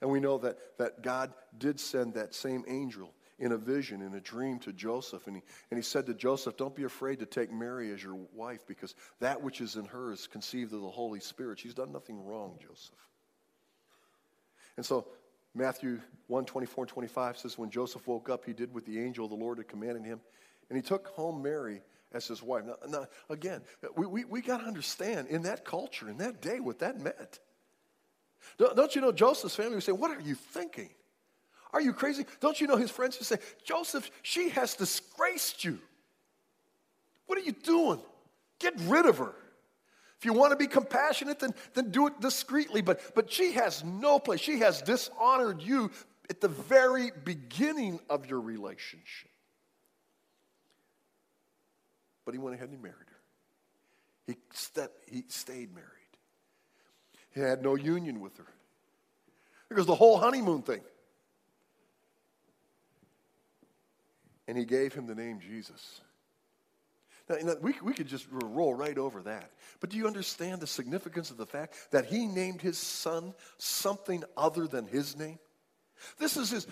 And 0.00 0.10
we 0.10 0.20
know 0.20 0.38
that, 0.38 0.58
that 0.78 1.02
God 1.02 1.32
did 1.58 1.78
send 1.78 2.14
that 2.14 2.34
same 2.34 2.64
angel 2.66 3.14
in 3.38 3.52
a 3.52 3.56
vision, 3.56 4.02
in 4.02 4.14
a 4.14 4.20
dream 4.20 4.58
to 4.60 4.72
Joseph. 4.72 5.26
And 5.26 5.36
he, 5.36 5.42
and 5.70 5.78
he 5.78 5.82
said 5.82 6.06
to 6.06 6.14
Joseph, 6.14 6.56
Don't 6.56 6.74
be 6.74 6.84
afraid 6.84 7.20
to 7.20 7.26
take 7.26 7.52
Mary 7.52 7.92
as 7.92 8.02
your 8.02 8.18
wife 8.34 8.66
because 8.66 8.94
that 9.20 9.40
which 9.40 9.60
is 9.60 9.76
in 9.76 9.84
her 9.86 10.12
is 10.12 10.26
conceived 10.26 10.72
of 10.72 10.80
the 10.80 10.90
Holy 10.90 11.20
Spirit. 11.20 11.60
She's 11.60 11.74
done 11.74 11.92
nothing 11.92 12.24
wrong, 12.24 12.58
Joseph. 12.60 12.94
And 14.76 14.84
so 14.84 15.06
Matthew 15.58 16.00
1 16.28 16.44
24 16.44 16.84
and 16.84 16.88
25 16.88 17.38
says, 17.38 17.58
When 17.58 17.70
Joseph 17.70 18.06
woke 18.06 18.30
up, 18.30 18.44
he 18.44 18.52
did 18.52 18.72
what 18.72 18.86
the 18.86 18.98
angel 19.00 19.28
the 19.28 19.34
Lord 19.34 19.58
had 19.58 19.68
commanded 19.68 20.04
him, 20.04 20.20
and 20.70 20.76
he 20.76 20.82
took 20.82 21.08
home 21.08 21.42
Mary 21.42 21.82
as 22.12 22.26
his 22.26 22.42
wife. 22.42 22.64
Now, 22.64 22.76
now 22.88 23.06
again, 23.28 23.62
we, 23.96 24.06
we, 24.06 24.24
we 24.24 24.40
got 24.40 24.58
to 24.58 24.64
understand 24.64 25.28
in 25.28 25.42
that 25.42 25.64
culture, 25.64 26.08
in 26.08 26.18
that 26.18 26.40
day, 26.40 26.60
what 26.60 26.78
that 26.78 27.00
meant. 27.00 27.40
Don't 28.56 28.94
you 28.94 29.00
know 29.00 29.12
Joseph's 29.12 29.56
family 29.56 29.74
would 29.74 29.82
say, 29.82 29.92
What 29.92 30.12
are 30.12 30.20
you 30.20 30.36
thinking? 30.36 30.90
Are 31.72 31.80
you 31.80 31.92
crazy? 31.92 32.24
Don't 32.40 32.60
you 32.60 32.66
know 32.66 32.76
his 32.76 32.90
friends 32.90 33.18
would 33.18 33.26
say, 33.26 33.36
Joseph, 33.62 34.10
she 34.22 34.50
has 34.50 34.74
disgraced 34.74 35.64
you. 35.64 35.78
What 37.26 37.36
are 37.36 37.42
you 37.42 37.52
doing? 37.52 38.00
Get 38.58 38.74
rid 38.82 39.04
of 39.04 39.18
her. 39.18 39.34
If 40.18 40.24
you 40.24 40.32
want 40.32 40.50
to 40.50 40.56
be 40.56 40.66
compassionate, 40.66 41.38
then, 41.38 41.54
then 41.74 41.90
do 41.90 42.08
it 42.08 42.20
discreetly. 42.20 42.80
But, 42.80 43.14
but 43.14 43.30
she 43.30 43.52
has 43.52 43.84
no 43.84 44.18
place. 44.18 44.40
She 44.40 44.58
has 44.58 44.82
dishonored 44.82 45.62
you 45.62 45.92
at 46.28 46.40
the 46.40 46.48
very 46.48 47.12
beginning 47.24 48.00
of 48.10 48.26
your 48.26 48.40
relationship. 48.40 49.30
But 52.24 52.34
he 52.34 52.38
went 52.38 52.56
ahead 52.56 52.68
and 52.68 52.76
he 52.76 52.82
married 52.82 52.96
her. 52.98 53.16
He, 54.26 54.36
stepped, 54.52 55.08
he 55.08 55.24
stayed 55.28 55.72
married. 55.72 55.88
He 57.30 57.40
had 57.40 57.62
no 57.62 57.76
union 57.76 58.20
with 58.20 58.36
her. 58.38 58.46
Because 59.68 59.86
the 59.86 59.94
whole 59.94 60.18
honeymoon 60.18 60.62
thing. 60.62 60.80
And 64.48 64.58
he 64.58 64.64
gave 64.64 64.92
him 64.92 65.06
the 65.06 65.14
name 65.14 65.38
Jesus. 65.40 66.00
Now, 67.28 67.36
you 67.36 67.44
know, 67.44 67.56
we, 67.60 67.74
we 67.82 67.92
could 67.92 68.06
just 68.06 68.26
roll 68.30 68.74
right 68.74 68.96
over 68.96 69.20
that. 69.22 69.50
But 69.80 69.90
do 69.90 69.96
you 69.96 70.06
understand 70.06 70.60
the 70.60 70.66
significance 70.66 71.30
of 71.30 71.36
the 71.36 71.46
fact 71.46 71.74
that 71.90 72.06
he 72.06 72.26
named 72.26 72.62
his 72.62 72.78
son 72.78 73.34
something 73.58 74.24
other 74.36 74.66
than 74.66 74.86
his 74.86 75.16
name? 75.16 75.38
This 76.18 76.36
is 76.36 76.50
his, 76.50 76.66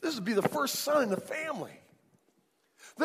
this 0.00 0.14
would 0.14 0.24
be 0.24 0.32
the 0.32 0.42
first 0.42 0.76
son 0.76 1.02
in 1.02 1.10
the 1.10 1.20
family. 1.20 1.72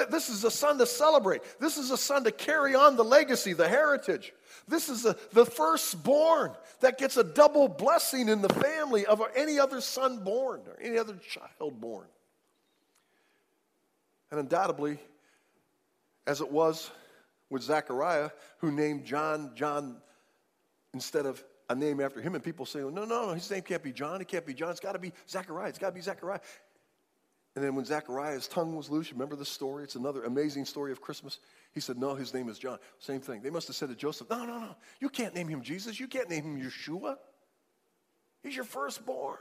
This 0.09 0.29
is 0.29 0.43
a 0.43 0.51
son 0.51 0.77
to 0.79 0.85
celebrate. 0.85 1.41
This 1.59 1.77
is 1.77 1.91
a 1.91 1.97
son 1.97 2.23
to 2.25 2.31
carry 2.31 2.75
on 2.75 2.95
the 2.95 3.03
legacy, 3.03 3.53
the 3.53 3.67
heritage. 3.67 4.33
This 4.67 4.89
is 4.89 5.05
a, 5.05 5.15
the 5.31 5.45
firstborn 5.45 6.51
that 6.81 6.97
gets 6.97 7.17
a 7.17 7.23
double 7.23 7.67
blessing 7.67 8.27
in 8.27 8.41
the 8.41 8.49
family 8.49 9.05
of 9.05 9.21
any 9.35 9.59
other 9.59 9.81
son 9.81 10.23
born 10.23 10.61
or 10.67 10.77
any 10.81 10.97
other 10.97 11.15
child 11.15 11.79
born. 11.79 12.07
And 14.31 14.39
undoubtedly, 14.39 14.99
as 16.27 16.41
it 16.41 16.51
was 16.51 16.91
with 17.49 17.61
Zechariah, 17.61 18.31
who 18.57 18.71
named 18.71 19.05
John 19.05 19.51
John 19.55 19.97
instead 20.93 21.25
of 21.25 21.43
a 21.69 21.75
name 21.75 21.99
after 21.99 22.21
him, 22.21 22.35
and 22.35 22.43
people 22.43 22.65
say, 22.65 22.79
no, 22.79 22.89
no, 22.89 23.05
no, 23.05 23.33
his 23.33 23.49
name 23.49 23.61
can't 23.61 23.83
be 23.83 23.91
John. 23.91 24.21
It 24.21 24.27
can't 24.27 24.45
be 24.45 24.53
John. 24.53 24.69
It's 24.69 24.79
got 24.79 24.93
to 24.93 24.99
be 24.99 25.13
Zechariah. 25.27 25.69
It's 25.69 25.79
got 25.79 25.89
to 25.89 25.95
be 25.95 26.01
Zechariah. 26.01 26.39
And 27.55 27.63
then 27.63 27.73
when 27.73 27.85
Zechariah's 27.85 28.47
tongue 28.47 28.75
was 28.75 28.89
loose, 28.89 29.11
remember 29.11 29.35
the 29.35 29.45
story? 29.45 29.83
It's 29.83 29.95
another 29.95 30.25
amazing 30.25 30.65
story 30.65 30.91
of 30.91 31.01
Christmas. 31.01 31.39
He 31.73 31.79
said, 31.79 31.97
No, 31.97 32.13
his 32.13 32.33
name 32.33 32.49
is 32.49 32.59
John. 32.59 32.79
Same 32.99 33.21
thing. 33.21 33.41
They 33.41 33.49
must 33.49 33.67
have 33.67 33.77
said 33.77 33.89
to 33.89 33.95
Joseph, 33.95 34.29
No, 34.29 34.45
no, 34.45 34.59
no. 34.59 34.75
You 34.99 35.09
can't 35.09 35.33
name 35.33 35.47
him 35.47 35.61
Jesus. 35.61 35.99
You 35.99 36.07
can't 36.07 36.29
name 36.29 36.43
him 36.43 36.61
Yeshua. 36.61 37.15
He's 38.43 38.55
your 38.55 38.65
firstborn. 38.65 39.37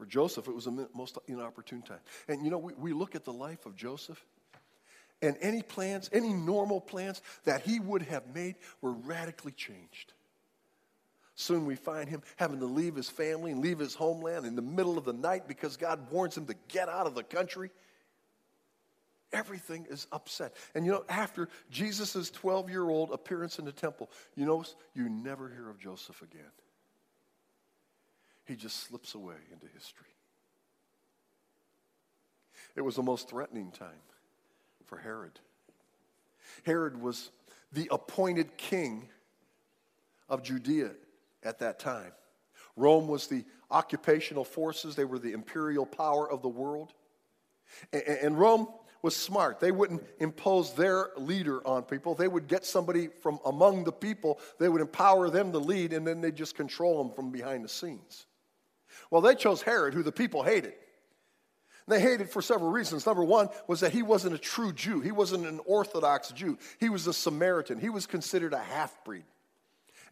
For 0.00 0.06
Joseph, 0.06 0.48
it 0.48 0.54
was 0.54 0.66
a 0.66 0.88
most 0.94 1.18
inopportune 1.26 1.82
time. 1.82 2.00
And 2.26 2.42
you 2.42 2.50
know, 2.50 2.56
we, 2.56 2.72
we 2.72 2.92
look 2.94 3.14
at 3.14 3.26
the 3.26 3.34
life 3.34 3.66
of 3.66 3.76
Joseph, 3.76 4.24
and 5.20 5.36
any 5.42 5.60
plans, 5.60 6.08
any 6.10 6.32
normal 6.32 6.80
plans 6.80 7.20
that 7.44 7.60
he 7.60 7.80
would 7.80 8.00
have 8.04 8.34
made 8.34 8.54
were 8.80 8.92
radically 8.92 9.52
changed. 9.52 10.14
Soon 11.34 11.66
we 11.66 11.74
find 11.74 12.08
him 12.08 12.22
having 12.36 12.60
to 12.60 12.64
leave 12.64 12.94
his 12.94 13.10
family 13.10 13.52
and 13.52 13.60
leave 13.60 13.78
his 13.78 13.94
homeland 13.94 14.46
in 14.46 14.56
the 14.56 14.62
middle 14.62 14.96
of 14.96 15.04
the 15.04 15.12
night 15.12 15.46
because 15.46 15.76
God 15.76 16.10
warns 16.10 16.34
him 16.34 16.46
to 16.46 16.54
get 16.68 16.88
out 16.88 17.06
of 17.06 17.14
the 17.14 17.22
country. 17.22 17.70
Everything 19.34 19.86
is 19.90 20.06
upset. 20.12 20.56
And 20.74 20.86
you 20.86 20.92
know, 20.92 21.04
after 21.10 21.50
Jesus' 21.70 22.30
12 22.30 22.70
year 22.70 22.88
old 22.88 23.10
appearance 23.10 23.58
in 23.58 23.66
the 23.66 23.72
temple, 23.72 24.10
you 24.34 24.46
know, 24.46 24.64
you 24.94 25.10
never 25.10 25.50
hear 25.50 25.68
of 25.68 25.78
Joseph 25.78 26.22
again. 26.22 26.52
He 28.50 28.56
just 28.56 28.88
slips 28.88 29.14
away 29.14 29.36
into 29.52 29.68
history. 29.72 30.08
It 32.74 32.80
was 32.80 32.96
the 32.96 33.02
most 33.04 33.28
threatening 33.28 33.70
time 33.70 34.02
for 34.86 34.98
Herod. 34.98 35.38
Herod 36.66 37.00
was 37.00 37.30
the 37.70 37.86
appointed 37.92 38.56
king 38.56 39.08
of 40.28 40.42
Judea 40.42 40.90
at 41.44 41.60
that 41.60 41.78
time. 41.78 42.10
Rome 42.74 43.06
was 43.06 43.28
the 43.28 43.44
occupational 43.70 44.42
forces, 44.42 44.96
they 44.96 45.04
were 45.04 45.20
the 45.20 45.30
imperial 45.30 45.86
power 45.86 46.28
of 46.28 46.42
the 46.42 46.48
world. 46.48 46.92
And 47.92 48.36
Rome 48.36 48.66
was 49.00 49.14
smart. 49.14 49.60
They 49.60 49.70
wouldn't 49.70 50.02
impose 50.18 50.74
their 50.74 51.10
leader 51.16 51.64
on 51.64 51.84
people. 51.84 52.16
They 52.16 52.26
would 52.26 52.48
get 52.48 52.66
somebody 52.66 53.10
from 53.22 53.38
among 53.46 53.84
the 53.84 53.92
people, 53.92 54.40
they 54.58 54.68
would 54.68 54.80
empower 54.80 55.30
them 55.30 55.52
to 55.52 55.58
lead, 55.58 55.92
and 55.92 56.04
then 56.04 56.20
they'd 56.20 56.34
just 56.34 56.56
control 56.56 57.00
them 57.00 57.14
from 57.14 57.30
behind 57.30 57.64
the 57.64 57.68
scenes. 57.68 58.26
Well, 59.10 59.20
they 59.20 59.34
chose 59.34 59.62
Herod, 59.62 59.94
who 59.94 60.02
the 60.02 60.12
people 60.12 60.42
hated. 60.42 60.74
They 61.88 62.00
hated 62.00 62.30
for 62.30 62.40
several 62.40 62.70
reasons. 62.70 63.04
Number 63.06 63.24
one 63.24 63.48
was 63.66 63.80
that 63.80 63.92
he 63.92 64.02
wasn't 64.02 64.34
a 64.34 64.38
true 64.38 64.72
Jew, 64.72 65.00
he 65.00 65.10
wasn't 65.12 65.46
an 65.46 65.60
Orthodox 65.64 66.30
Jew, 66.30 66.58
he 66.78 66.88
was 66.88 67.06
a 67.06 67.12
Samaritan, 67.12 67.80
he 67.80 67.88
was 67.88 68.06
considered 68.06 68.52
a 68.52 68.58
half 68.58 69.04
breed. 69.04 69.24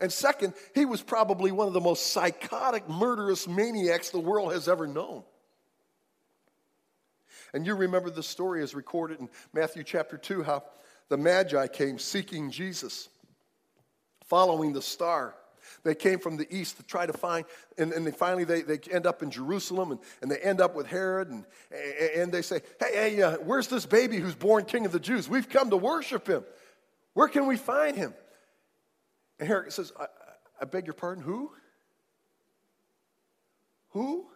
And 0.00 0.12
second, 0.12 0.54
he 0.75 0.85
was 0.85 1.02
probably 1.02 1.50
one 1.50 1.66
of 1.66 1.73
the 1.73 1.80
most 1.80 2.12
psychotic, 2.12 2.88
murderous 2.88 3.49
maniacs 3.49 4.11
the 4.11 4.21
world 4.21 4.52
has 4.52 4.68
ever 4.68 4.87
known. 4.87 5.25
And 7.52 7.66
you 7.66 7.75
remember 7.75 8.11
the 8.11 8.23
story 8.23 8.62
as 8.62 8.75
recorded 8.75 9.21
in 9.21 9.28
Matthew 9.52 9.83
chapter 9.83 10.16
2 10.16 10.42
how 10.42 10.64
the 11.09 11.16
Magi 11.16 11.66
came 11.68 11.99
seeking 11.99 12.50
Jesus, 12.50 13.09
following 14.25 14.73
the 14.73 14.83
star. 14.83 15.35
They 15.85 15.94
came 15.94 16.18
from 16.18 16.37
the 16.37 16.47
east 16.54 16.76
to 16.76 16.82
try 16.82 17.06
to 17.06 17.12
find, 17.12 17.44
and, 17.76 17.92
and 17.92 18.06
they 18.06 18.11
finally 18.11 18.44
they, 18.44 18.62
they 18.62 18.78
end 18.90 19.06
up 19.06 19.23
in 19.23 19.30
Jerusalem 19.30 19.92
and, 19.92 20.00
and 20.23 20.30
they 20.30 20.38
end 20.38 20.61
up 20.61 20.75
with 20.75 20.87
Herod, 20.87 21.28
and, 21.28 21.44
and 22.16 22.32
they 22.32 22.42
say, 22.42 22.61
Hey, 22.80 22.92
hey 22.94 23.23
uh, 23.23 23.37
where's 23.38 23.68
this 23.68 23.87
baby 23.87 24.16
who's 24.16 24.35
born 24.35 24.64
king 24.64 24.87
of 24.87 24.92
the 24.92 25.00
Jews? 25.00 25.28
We've 25.28 25.49
come 25.49 25.70
to 25.70 25.76
worship 25.76 26.26
him. 26.26 26.44
Where 27.14 27.28
can 27.28 27.47
we 27.47 27.56
find 27.56 27.97
him? 27.97 28.14
And 29.38 29.49
Herod 29.49 29.73
says, 29.73 29.92
I, 29.99 30.06
I 30.61 30.64
beg 30.64 30.87
your 30.87 30.94
pardon, 30.94 31.23
who? 31.23 31.50
Who? 33.90 34.26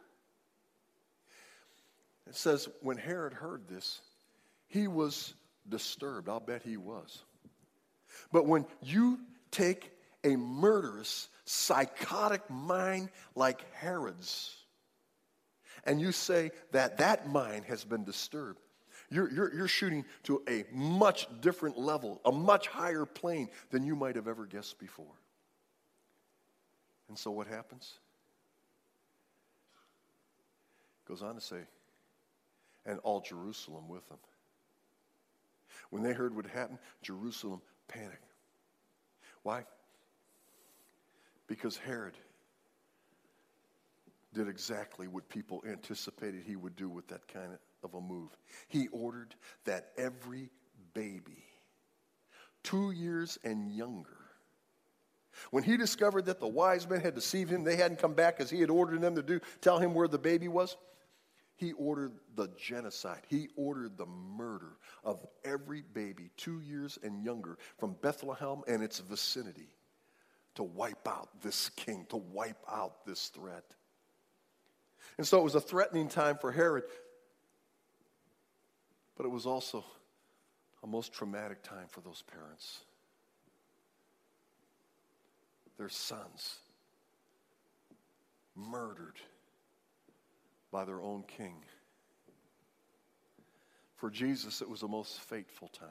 It 2.27 2.37
says, 2.37 2.69
when 2.81 2.97
Herod 2.97 3.35
heard 3.35 3.69
this, 3.69 4.01
he 4.69 4.89
was 4.89 5.35
disturbed. 5.69 6.29
I'll 6.29 6.41
bet 6.41 6.63
he 6.63 6.77
was. 6.77 7.23
But 8.33 8.47
when 8.47 8.65
you 8.83 9.21
take 9.51 9.92
a 10.25 10.37
murderous, 10.37 11.29
psychotic 11.45 12.49
mind 12.49 13.11
like 13.35 13.61
Herod's, 13.75 14.55
and 15.85 16.01
you 16.01 16.13
say 16.13 16.53
that 16.71 16.99
that 16.99 17.29
mind 17.29 17.65
has 17.65 17.85
been 17.85 18.05
disturbed, 18.05 18.61
you're, 19.11 19.31
you're, 19.31 19.55
you're 19.55 19.69
shooting 19.69 20.05
to 20.25 20.43
a 20.49 20.65
much 20.73 21.27
different 21.41 21.79
level, 21.79 22.21
a 22.25 22.33
much 22.33 22.67
higher 22.69 23.05
plane 23.05 23.49
than 23.71 23.85
you 23.85 23.95
might 23.95 24.17
have 24.17 24.29
ever 24.29 24.47
guessed 24.47 24.79
before. 24.79 25.05
And 27.09 27.19
so 27.19 27.31
what 27.31 27.47
happens? 27.47 27.99
Goes 31.07 31.23
on 31.23 31.35
to 31.35 31.41
say, 31.41 31.61
and 32.87 32.99
all 33.01 33.21
Jerusalem 33.21 33.89
with 33.89 34.09
them. 34.09 34.19
When 35.91 36.03
they 36.03 36.13
heard 36.13 36.35
what 36.35 36.47
happened, 36.47 36.79
Jerusalem 37.03 37.61
panicked. 37.89 38.33
Why? 39.43 39.65
Because 41.53 41.77
Herod 41.77 42.15
did 44.33 44.49
exactly 44.49 45.07
what 45.07 45.29
people 45.29 45.63
anticipated 45.69 46.45
he 46.47 46.57
would 46.57 46.75
do 46.77 46.89
with 46.89 47.07
that 47.09 47.29
kind 47.29 47.59
of 47.85 47.93
a 47.93 48.01
move. 48.01 48.31
He 48.69 48.89
ordered 48.89 49.35
that 49.67 49.89
every 49.99 50.49
baby, 50.95 51.45
two 52.63 52.93
years 52.93 53.39
and 53.45 53.71
younger, 53.71 54.17
when 55.51 55.63
he 55.63 55.77
discovered 55.77 56.25
that 56.25 56.41
the 56.41 56.49
wise 56.49 56.89
men 56.89 57.03
had 57.03 57.15
deceived 57.15 57.51
him, 57.51 57.65
they 57.65 57.77
hadn't 57.77 57.99
come 57.99 58.15
back 58.15 58.41
as 58.41 58.49
he 58.49 58.63
had 58.63 58.71
ordered 58.71 59.03
them 59.03 59.15
to 59.17 59.23
do, 59.23 59.39
tell 59.61 59.79
him 59.79 59.93
where 59.93 60.09
the 60.09 60.19
baby 60.19 60.49
was, 60.49 60.79
he 61.57 61.73
ordered 61.73 62.13
the 62.35 62.49
genocide. 62.57 63.25
He 63.29 63.49
ordered 63.57 63.99
the 63.99 64.07
murder 64.07 64.79
of 65.05 65.27
every 65.45 65.83
baby 65.93 66.31
two 66.39 66.61
years 66.61 66.99
and 67.03 67.23
younger 67.23 67.59
from 67.77 67.95
Bethlehem 68.01 68.63
and 68.67 68.83
its 68.83 69.01
vicinity 69.01 69.69
to 70.55 70.63
wipe 70.63 71.09
out 71.09 71.29
this 71.41 71.71
king, 71.71 72.07
to 72.11 72.17
wipe 72.17 72.63
out 72.71 73.05
this 73.07 73.29
threat. 73.29 73.65
And 75.19 75.27
so 75.27 75.39
it 75.39 75.45
was 75.45 75.55
a 75.55 75.61
threatening 75.61 76.09
time 76.09 76.37
for 76.39 76.53
Herod, 76.53 76.85
but 79.17 79.27
it 79.27 79.31
was 79.31 79.47
also 79.47 79.85
a 80.83 80.87
most 80.87 81.13
traumatic 81.13 81.63
time 81.63 81.87
for 81.89 82.01
those 82.01 82.23
parents. 82.23 82.81
Their 85.79 85.89
sons 85.89 86.57
murdered 88.55 89.17
by 90.71 90.85
their 90.85 91.01
own 91.01 91.23
king. 91.23 91.55
For 93.97 94.11
Jesus, 94.11 94.61
it 94.61 94.69
was 94.69 94.83
a 94.83 94.89
most 94.89 95.21
fateful 95.21 95.69
time. 95.69 95.89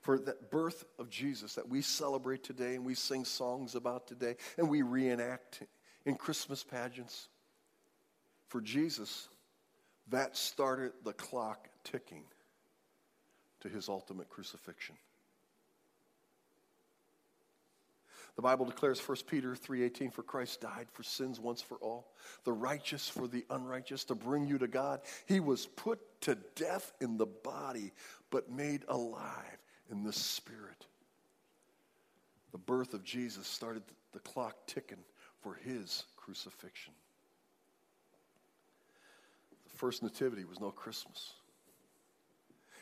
For 0.00 0.18
that 0.18 0.50
birth 0.50 0.84
of 0.98 1.10
Jesus 1.10 1.54
that 1.54 1.68
we 1.68 1.82
celebrate 1.82 2.42
today 2.42 2.74
and 2.74 2.84
we 2.84 2.94
sing 2.94 3.24
songs 3.24 3.74
about 3.74 4.06
today 4.06 4.36
and 4.58 4.68
we 4.68 4.82
reenact 4.82 5.62
in 6.04 6.16
Christmas 6.16 6.64
pageants. 6.64 7.28
For 8.48 8.60
Jesus, 8.60 9.28
that 10.08 10.36
started 10.36 10.92
the 11.04 11.12
clock 11.12 11.68
ticking 11.84 12.24
to 13.60 13.68
his 13.68 13.88
ultimate 13.88 14.28
crucifixion. 14.28 14.96
The 18.34 18.42
Bible 18.42 18.64
declares 18.64 18.98
1 18.98 19.26
Peter 19.26 19.54
3:18 19.54 20.10
for 20.10 20.22
Christ 20.22 20.62
died 20.62 20.90
for 20.90 21.02
sins 21.02 21.38
once 21.38 21.60
for 21.60 21.76
all, 21.78 22.12
the 22.44 22.52
righteous 22.52 23.08
for 23.08 23.28
the 23.28 23.44
unrighteous 23.50 24.04
to 24.04 24.14
bring 24.14 24.46
you 24.46 24.58
to 24.58 24.68
God. 24.68 25.02
He 25.26 25.38
was 25.38 25.66
put 25.66 26.20
to 26.22 26.34
death 26.54 26.92
in 27.00 27.18
the 27.18 27.26
body 27.26 27.92
but 28.30 28.50
made 28.50 28.84
alive 28.88 29.61
in 29.92 30.02
the 30.02 30.12
spirit. 30.12 30.86
The 32.50 32.58
birth 32.58 32.94
of 32.94 33.04
Jesus 33.04 33.46
started 33.46 33.82
the 34.12 34.18
clock 34.18 34.56
ticking 34.66 35.04
for 35.40 35.54
his 35.54 36.04
crucifixion. 36.16 36.92
The 39.70 39.76
first 39.76 40.02
nativity 40.02 40.44
was 40.44 40.60
no 40.60 40.70
Christmas. 40.70 41.34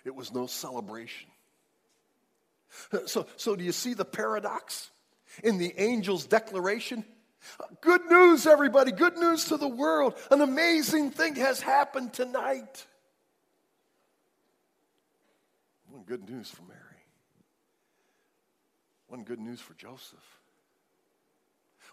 It 0.04 0.14
was 0.14 0.32
no 0.32 0.46
celebration. 0.46 1.28
So, 3.06 3.26
so 3.36 3.56
do 3.56 3.64
you 3.64 3.72
see 3.72 3.94
the 3.94 4.04
paradox? 4.04 4.90
in 5.42 5.58
the 5.58 5.76
angel's 5.76 6.26
declaration. 6.26 7.04
Good 7.80 8.04
news, 8.06 8.46
everybody. 8.46 8.92
Good 8.92 9.16
news 9.16 9.46
to 9.46 9.56
the 9.56 9.68
world. 9.68 10.14
An 10.30 10.40
amazing 10.40 11.10
thing 11.10 11.36
has 11.36 11.60
happened 11.60 12.12
tonight. 12.12 12.86
Good 16.06 16.28
news 16.28 16.50
for 16.50 16.62
Mary. 16.62 16.80
One 19.10 19.24
good 19.24 19.40
news 19.40 19.60
for 19.60 19.74
Joseph. 19.74 20.38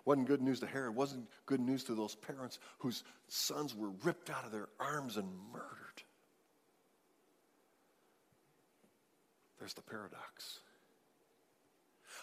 Wasn't 0.05 0.27
good 0.27 0.41
news 0.41 0.59
to 0.59 0.67
Herod. 0.67 0.95
Wasn't 0.95 1.27
good 1.47 1.59
news 1.59 1.83
to 1.85 1.95
those 1.95 2.13
parents 2.13 2.59
whose 2.77 3.03
sons 3.27 3.75
were 3.75 3.89
ripped 4.03 4.29
out 4.29 4.45
of 4.45 4.51
their 4.51 4.69
arms 4.79 5.17
and 5.17 5.27
murdered. 5.51 6.03
There's 9.57 9.73
the 9.73 9.81
paradox. 9.81 10.59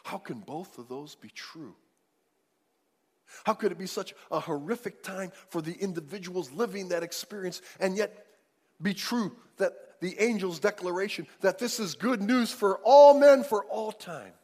How 0.04 0.18
can 0.18 0.38
both 0.38 0.78
of 0.78 0.88
those 0.88 1.16
be 1.16 1.28
true? 1.28 1.74
How 3.42 3.54
could 3.54 3.72
it 3.72 3.78
be 3.78 3.86
such 3.86 4.14
a 4.30 4.38
horrific 4.38 5.02
time 5.02 5.32
for 5.48 5.60
the 5.60 5.74
individuals 5.74 6.52
living 6.52 6.90
that 6.90 7.02
experience 7.02 7.62
and 7.80 7.96
yet 7.96 8.26
be 8.80 8.94
true 8.94 9.34
that 9.56 10.00
the 10.00 10.16
angel's 10.20 10.60
declaration 10.60 11.26
that 11.40 11.58
this 11.58 11.80
is 11.80 11.96
good 11.96 12.22
news 12.22 12.52
for 12.52 12.78
all 12.84 13.18
men 13.18 13.42
for 13.42 13.64
all 13.64 13.90
time? 13.90 14.34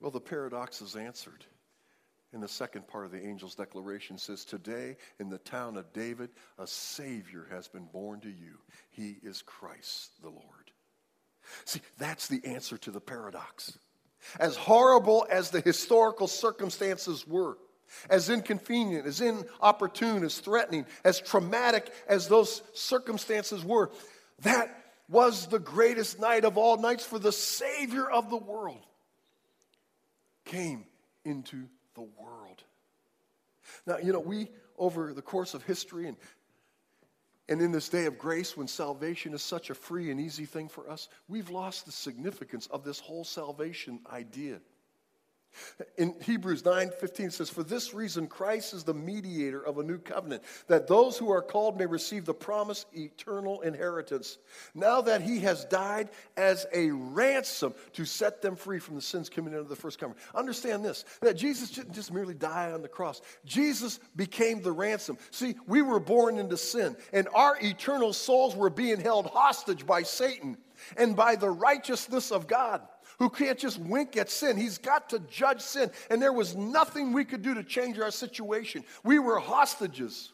Well, 0.00 0.10
the 0.10 0.20
paradox 0.20 0.80
is 0.80 0.96
answered. 0.96 1.44
In 2.32 2.40
the 2.40 2.48
second 2.48 2.86
part 2.86 3.06
of 3.06 3.10
the 3.10 3.24
angel's 3.24 3.54
declaration 3.54 4.18
says, 4.18 4.44
Today 4.44 4.96
in 5.18 5.30
the 5.30 5.38
town 5.38 5.76
of 5.76 5.92
David, 5.92 6.30
a 6.58 6.66
Savior 6.66 7.46
has 7.50 7.68
been 7.68 7.86
born 7.86 8.20
to 8.20 8.28
you. 8.28 8.58
He 8.90 9.16
is 9.22 9.42
Christ 9.42 10.10
the 10.22 10.28
Lord. 10.28 10.70
See, 11.64 11.80
that's 11.96 12.28
the 12.28 12.44
answer 12.44 12.76
to 12.78 12.90
the 12.90 13.00
paradox. 13.00 13.78
As 14.38 14.56
horrible 14.56 15.26
as 15.30 15.50
the 15.50 15.60
historical 15.60 16.26
circumstances 16.26 17.26
were, 17.26 17.56
as 18.10 18.28
inconvenient, 18.28 19.06
as 19.06 19.22
inopportune, 19.22 20.22
as 20.22 20.38
threatening, 20.38 20.84
as 21.04 21.20
traumatic 21.20 21.90
as 22.06 22.28
those 22.28 22.62
circumstances 22.74 23.64
were, 23.64 23.90
that 24.42 24.84
was 25.08 25.46
the 25.46 25.58
greatest 25.58 26.20
night 26.20 26.44
of 26.44 26.58
all 26.58 26.76
nights 26.76 27.06
for 27.06 27.18
the 27.18 27.32
Savior 27.32 28.08
of 28.10 28.28
the 28.28 28.36
world 28.36 28.84
came 30.48 30.84
into 31.24 31.68
the 31.94 32.00
world. 32.00 32.64
Now, 33.86 33.98
you 33.98 34.12
know, 34.12 34.18
we, 34.20 34.48
over 34.76 35.12
the 35.12 35.22
course 35.22 35.54
of 35.54 35.62
history 35.62 36.08
and 36.08 36.16
and 37.50 37.62
in 37.62 37.72
this 37.72 37.88
day 37.88 38.04
of 38.04 38.18
grace, 38.18 38.56
when 38.56 38.68
salvation 38.68 39.32
is 39.32 39.42
such 39.42 39.70
a 39.70 39.74
free 39.74 40.10
and 40.10 40.20
easy 40.20 40.44
thing 40.44 40.68
for 40.68 40.88
us, 40.90 41.08
we've 41.28 41.48
lost 41.48 41.86
the 41.86 41.92
significance 41.92 42.66
of 42.66 42.84
this 42.84 43.00
whole 43.00 43.24
salvation 43.24 44.00
idea. 44.12 44.60
In 45.96 46.14
Hebrews 46.22 46.64
9 46.64 46.90
15 46.98 47.30
says, 47.30 47.50
For 47.50 47.62
this 47.62 47.94
reason, 47.94 48.26
Christ 48.26 48.74
is 48.74 48.84
the 48.84 48.94
mediator 48.94 49.64
of 49.64 49.78
a 49.78 49.82
new 49.82 49.98
covenant, 49.98 50.42
that 50.66 50.86
those 50.86 51.18
who 51.18 51.30
are 51.30 51.42
called 51.42 51.78
may 51.78 51.86
receive 51.86 52.24
the 52.24 52.34
promised 52.34 52.86
eternal 52.94 53.60
inheritance. 53.62 54.38
Now 54.74 55.00
that 55.02 55.20
he 55.22 55.40
has 55.40 55.64
died 55.64 56.10
as 56.36 56.66
a 56.72 56.90
ransom 56.90 57.74
to 57.94 58.04
set 58.04 58.42
them 58.42 58.56
free 58.56 58.78
from 58.78 58.94
the 58.94 59.00
sins 59.00 59.28
committed 59.28 59.58
under 59.58 59.68
the 59.68 59.76
first 59.76 59.98
covenant. 59.98 60.20
Understand 60.34 60.84
this 60.84 61.04
that 61.20 61.36
Jesus 61.36 61.70
didn't 61.70 61.94
just 61.94 62.12
merely 62.12 62.34
die 62.34 62.72
on 62.72 62.82
the 62.82 62.88
cross, 62.88 63.20
Jesus 63.44 63.98
became 64.16 64.62
the 64.62 64.72
ransom. 64.72 65.18
See, 65.30 65.54
we 65.66 65.82
were 65.82 66.00
born 66.00 66.38
into 66.38 66.56
sin, 66.56 66.96
and 67.12 67.28
our 67.34 67.56
eternal 67.62 68.12
souls 68.12 68.54
were 68.54 68.70
being 68.70 69.00
held 69.00 69.26
hostage 69.26 69.86
by 69.86 70.02
Satan 70.02 70.56
and 70.96 71.16
by 71.16 71.36
the 71.36 71.50
righteousness 71.50 72.30
of 72.30 72.46
God 72.46 72.82
who 73.18 73.28
can't 73.28 73.58
just 73.58 73.78
wink 73.78 74.16
at 74.16 74.30
sin. 74.30 74.56
He's 74.56 74.78
got 74.78 75.10
to 75.10 75.18
judge 75.18 75.60
sin. 75.60 75.90
And 76.08 76.22
there 76.22 76.32
was 76.32 76.54
nothing 76.54 77.12
we 77.12 77.24
could 77.24 77.42
do 77.42 77.54
to 77.54 77.64
change 77.64 77.98
our 77.98 78.10
situation. 78.10 78.84
We 79.02 79.18
were 79.18 79.38
hostages. 79.38 80.32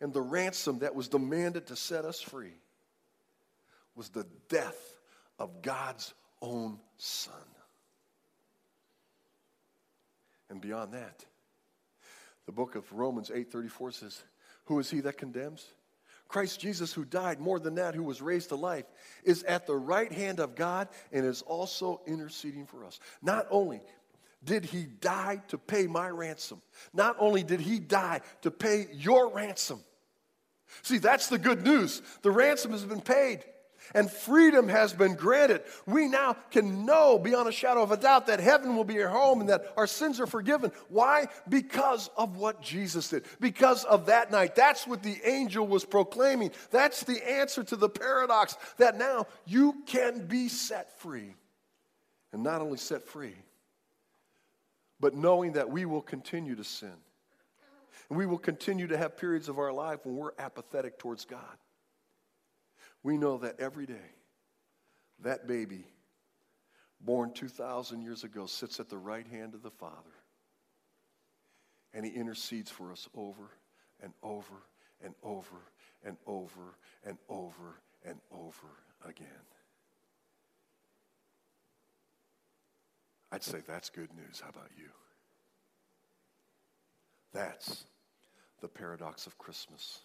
And 0.00 0.12
the 0.12 0.20
ransom 0.20 0.80
that 0.80 0.94
was 0.94 1.08
demanded 1.08 1.66
to 1.68 1.76
set 1.76 2.04
us 2.04 2.20
free 2.20 2.54
was 3.94 4.08
the 4.08 4.26
death 4.48 4.96
of 5.38 5.62
God's 5.62 6.14
own 6.40 6.78
Son. 6.96 7.34
And 10.50 10.60
beyond 10.60 10.94
that, 10.94 11.24
the 12.46 12.52
book 12.52 12.74
of 12.74 12.90
Romans 12.92 13.30
8:34 13.30 13.92
says, 13.92 14.22
"Who 14.64 14.78
is 14.78 14.90
he 14.90 15.00
that 15.00 15.18
condemns? 15.18 15.72
Christ 16.28 16.60
Jesus, 16.60 16.92
who 16.92 17.04
died, 17.04 17.40
more 17.40 17.58
than 17.58 17.76
that, 17.76 17.94
who 17.94 18.02
was 18.02 18.20
raised 18.20 18.50
to 18.50 18.56
life, 18.56 18.84
is 19.24 19.42
at 19.44 19.66
the 19.66 19.74
right 19.74 20.12
hand 20.12 20.40
of 20.40 20.54
God 20.54 20.88
and 21.10 21.24
is 21.24 21.42
also 21.42 22.02
interceding 22.06 22.66
for 22.66 22.84
us. 22.84 23.00
Not 23.22 23.46
only 23.50 23.80
did 24.44 24.64
he 24.64 24.84
die 24.84 25.40
to 25.48 25.58
pay 25.58 25.86
my 25.86 26.08
ransom, 26.08 26.60
not 26.92 27.16
only 27.18 27.42
did 27.42 27.60
he 27.60 27.78
die 27.78 28.20
to 28.42 28.50
pay 28.50 28.88
your 28.92 29.32
ransom. 29.32 29.80
See, 30.82 30.98
that's 30.98 31.28
the 31.28 31.38
good 31.38 31.64
news. 31.64 32.02
The 32.22 32.30
ransom 32.30 32.72
has 32.72 32.84
been 32.84 33.00
paid 33.00 33.42
and 33.94 34.10
freedom 34.10 34.68
has 34.68 34.92
been 34.92 35.14
granted. 35.14 35.62
We 35.86 36.08
now 36.08 36.34
can 36.50 36.84
know 36.84 37.18
beyond 37.18 37.48
a 37.48 37.52
shadow 37.52 37.82
of 37.82 37.92
a 37.92 37.96
doubt 37.96 38.26
that 38.26 38.40
heaven 38.40 38.76
will 38.76 38.84
be 38.84 39.00
our 39.02 39.08
home 39.08 39.40
and 39.40 39.48
that 39.48 39.72
our 39.76 39.86
sins 39.86 40.20
are 40.20 40.26
forgiven. 40.26 40.72
Why? 40.88 41.26
Because 41.48 42.10
of 42.16 42.36
what 42.36 42.62
Jesus 42.62 43.08
did. 43.08 43.24
Because 43.40 43.84
of 43.84 44.06
that 44.06 44.30
night. 44.30 44.54
That's 44.54 44.86
what 44.86 45.02
the 45.02 45.18
angel 45.24 45.66
was 45.66 45.84
proclaiming. 45.84 46.50
That's 46.70 47.04
the 47.04 47.28
answer 47.28 47.62
to 47.64 47.76
the 47.76 47.88
paradox 47.88 48.56
that 48.76 48.98
now 48.98 49.26
you 49.46 49.82
can 49.86 50.26
be 50.26 50.48
set 50.48 50.98
free. 50.98 51.34
And 52.32 52.42
not 52.42 52.60
only 52.60 52.76
set 52.76 53.06
free, 53.06 53.36
but 55.00 55.14
knowing 55.14 55.52
that 55.52 55.70
we 55.70 55.86
will 55.86 56.02
continue 56.02 56.54
to 56.56 56.64
sin. 56.64 56.92
And 58.10 58.18
we 58.18 58.26
will 58.26 58.38
continue 58.38 58.86
to 58.88 58.98
have 58.98 59.16
periods 59.16 59.48
of 59.48 59.58
our 59.58 59.72
life 59.72 60.00
when 60.04 60.16
we're 60.16 60.32
apathetic 60.38 60.98
towards 60.98 61.24
God 61.24 61.56
we 63.02 63.16
know 63.16 63.38
that 63.38 63.60
every 63.60 63.86
day, 63.86 64.10
that 65.22 65.46
baby 65.46 65.84
born 67.00 67.32
2,000 67.32 68.02
years 68.02 68.24
ago 68.24 68.46
sits 68.46 68.80
at 68.80 68.88
the 68.88 68.98
right 68.98 69.26
hand 69.26 69.54
of 69.54 69.62
the 69.62 69.70
Father. 69.70 69.94
And 71.94 72.04
he 72.04 72.12
intercedes 72.12 72.70
for 72.70 72.92
us 72.92 73.08
over 73.14 73.50
and 74.02 74.12
over 74.22 74.62
and 75.02 75.14
over 75.22 75.56
and 76.04 76.16
over 76.26 76.76
and 77.04 77.16
over 77.28 77.80
and 78.04 78.18
over 78.30 78.68
again. 79.04 79.26
I'd 83.30 83.42
say 83.42 83.58
that's 83.66 83.90
good 83.90 84.10
news. 84.14 84.40
How 84.42 84.50
about 84.50 84.70
you? 84.76 84.88
That's 87.32 87.84
the 88.60 88.68
paradox 88.68 89.26
of 89.26 89.36
Christmas. 89.38 90.00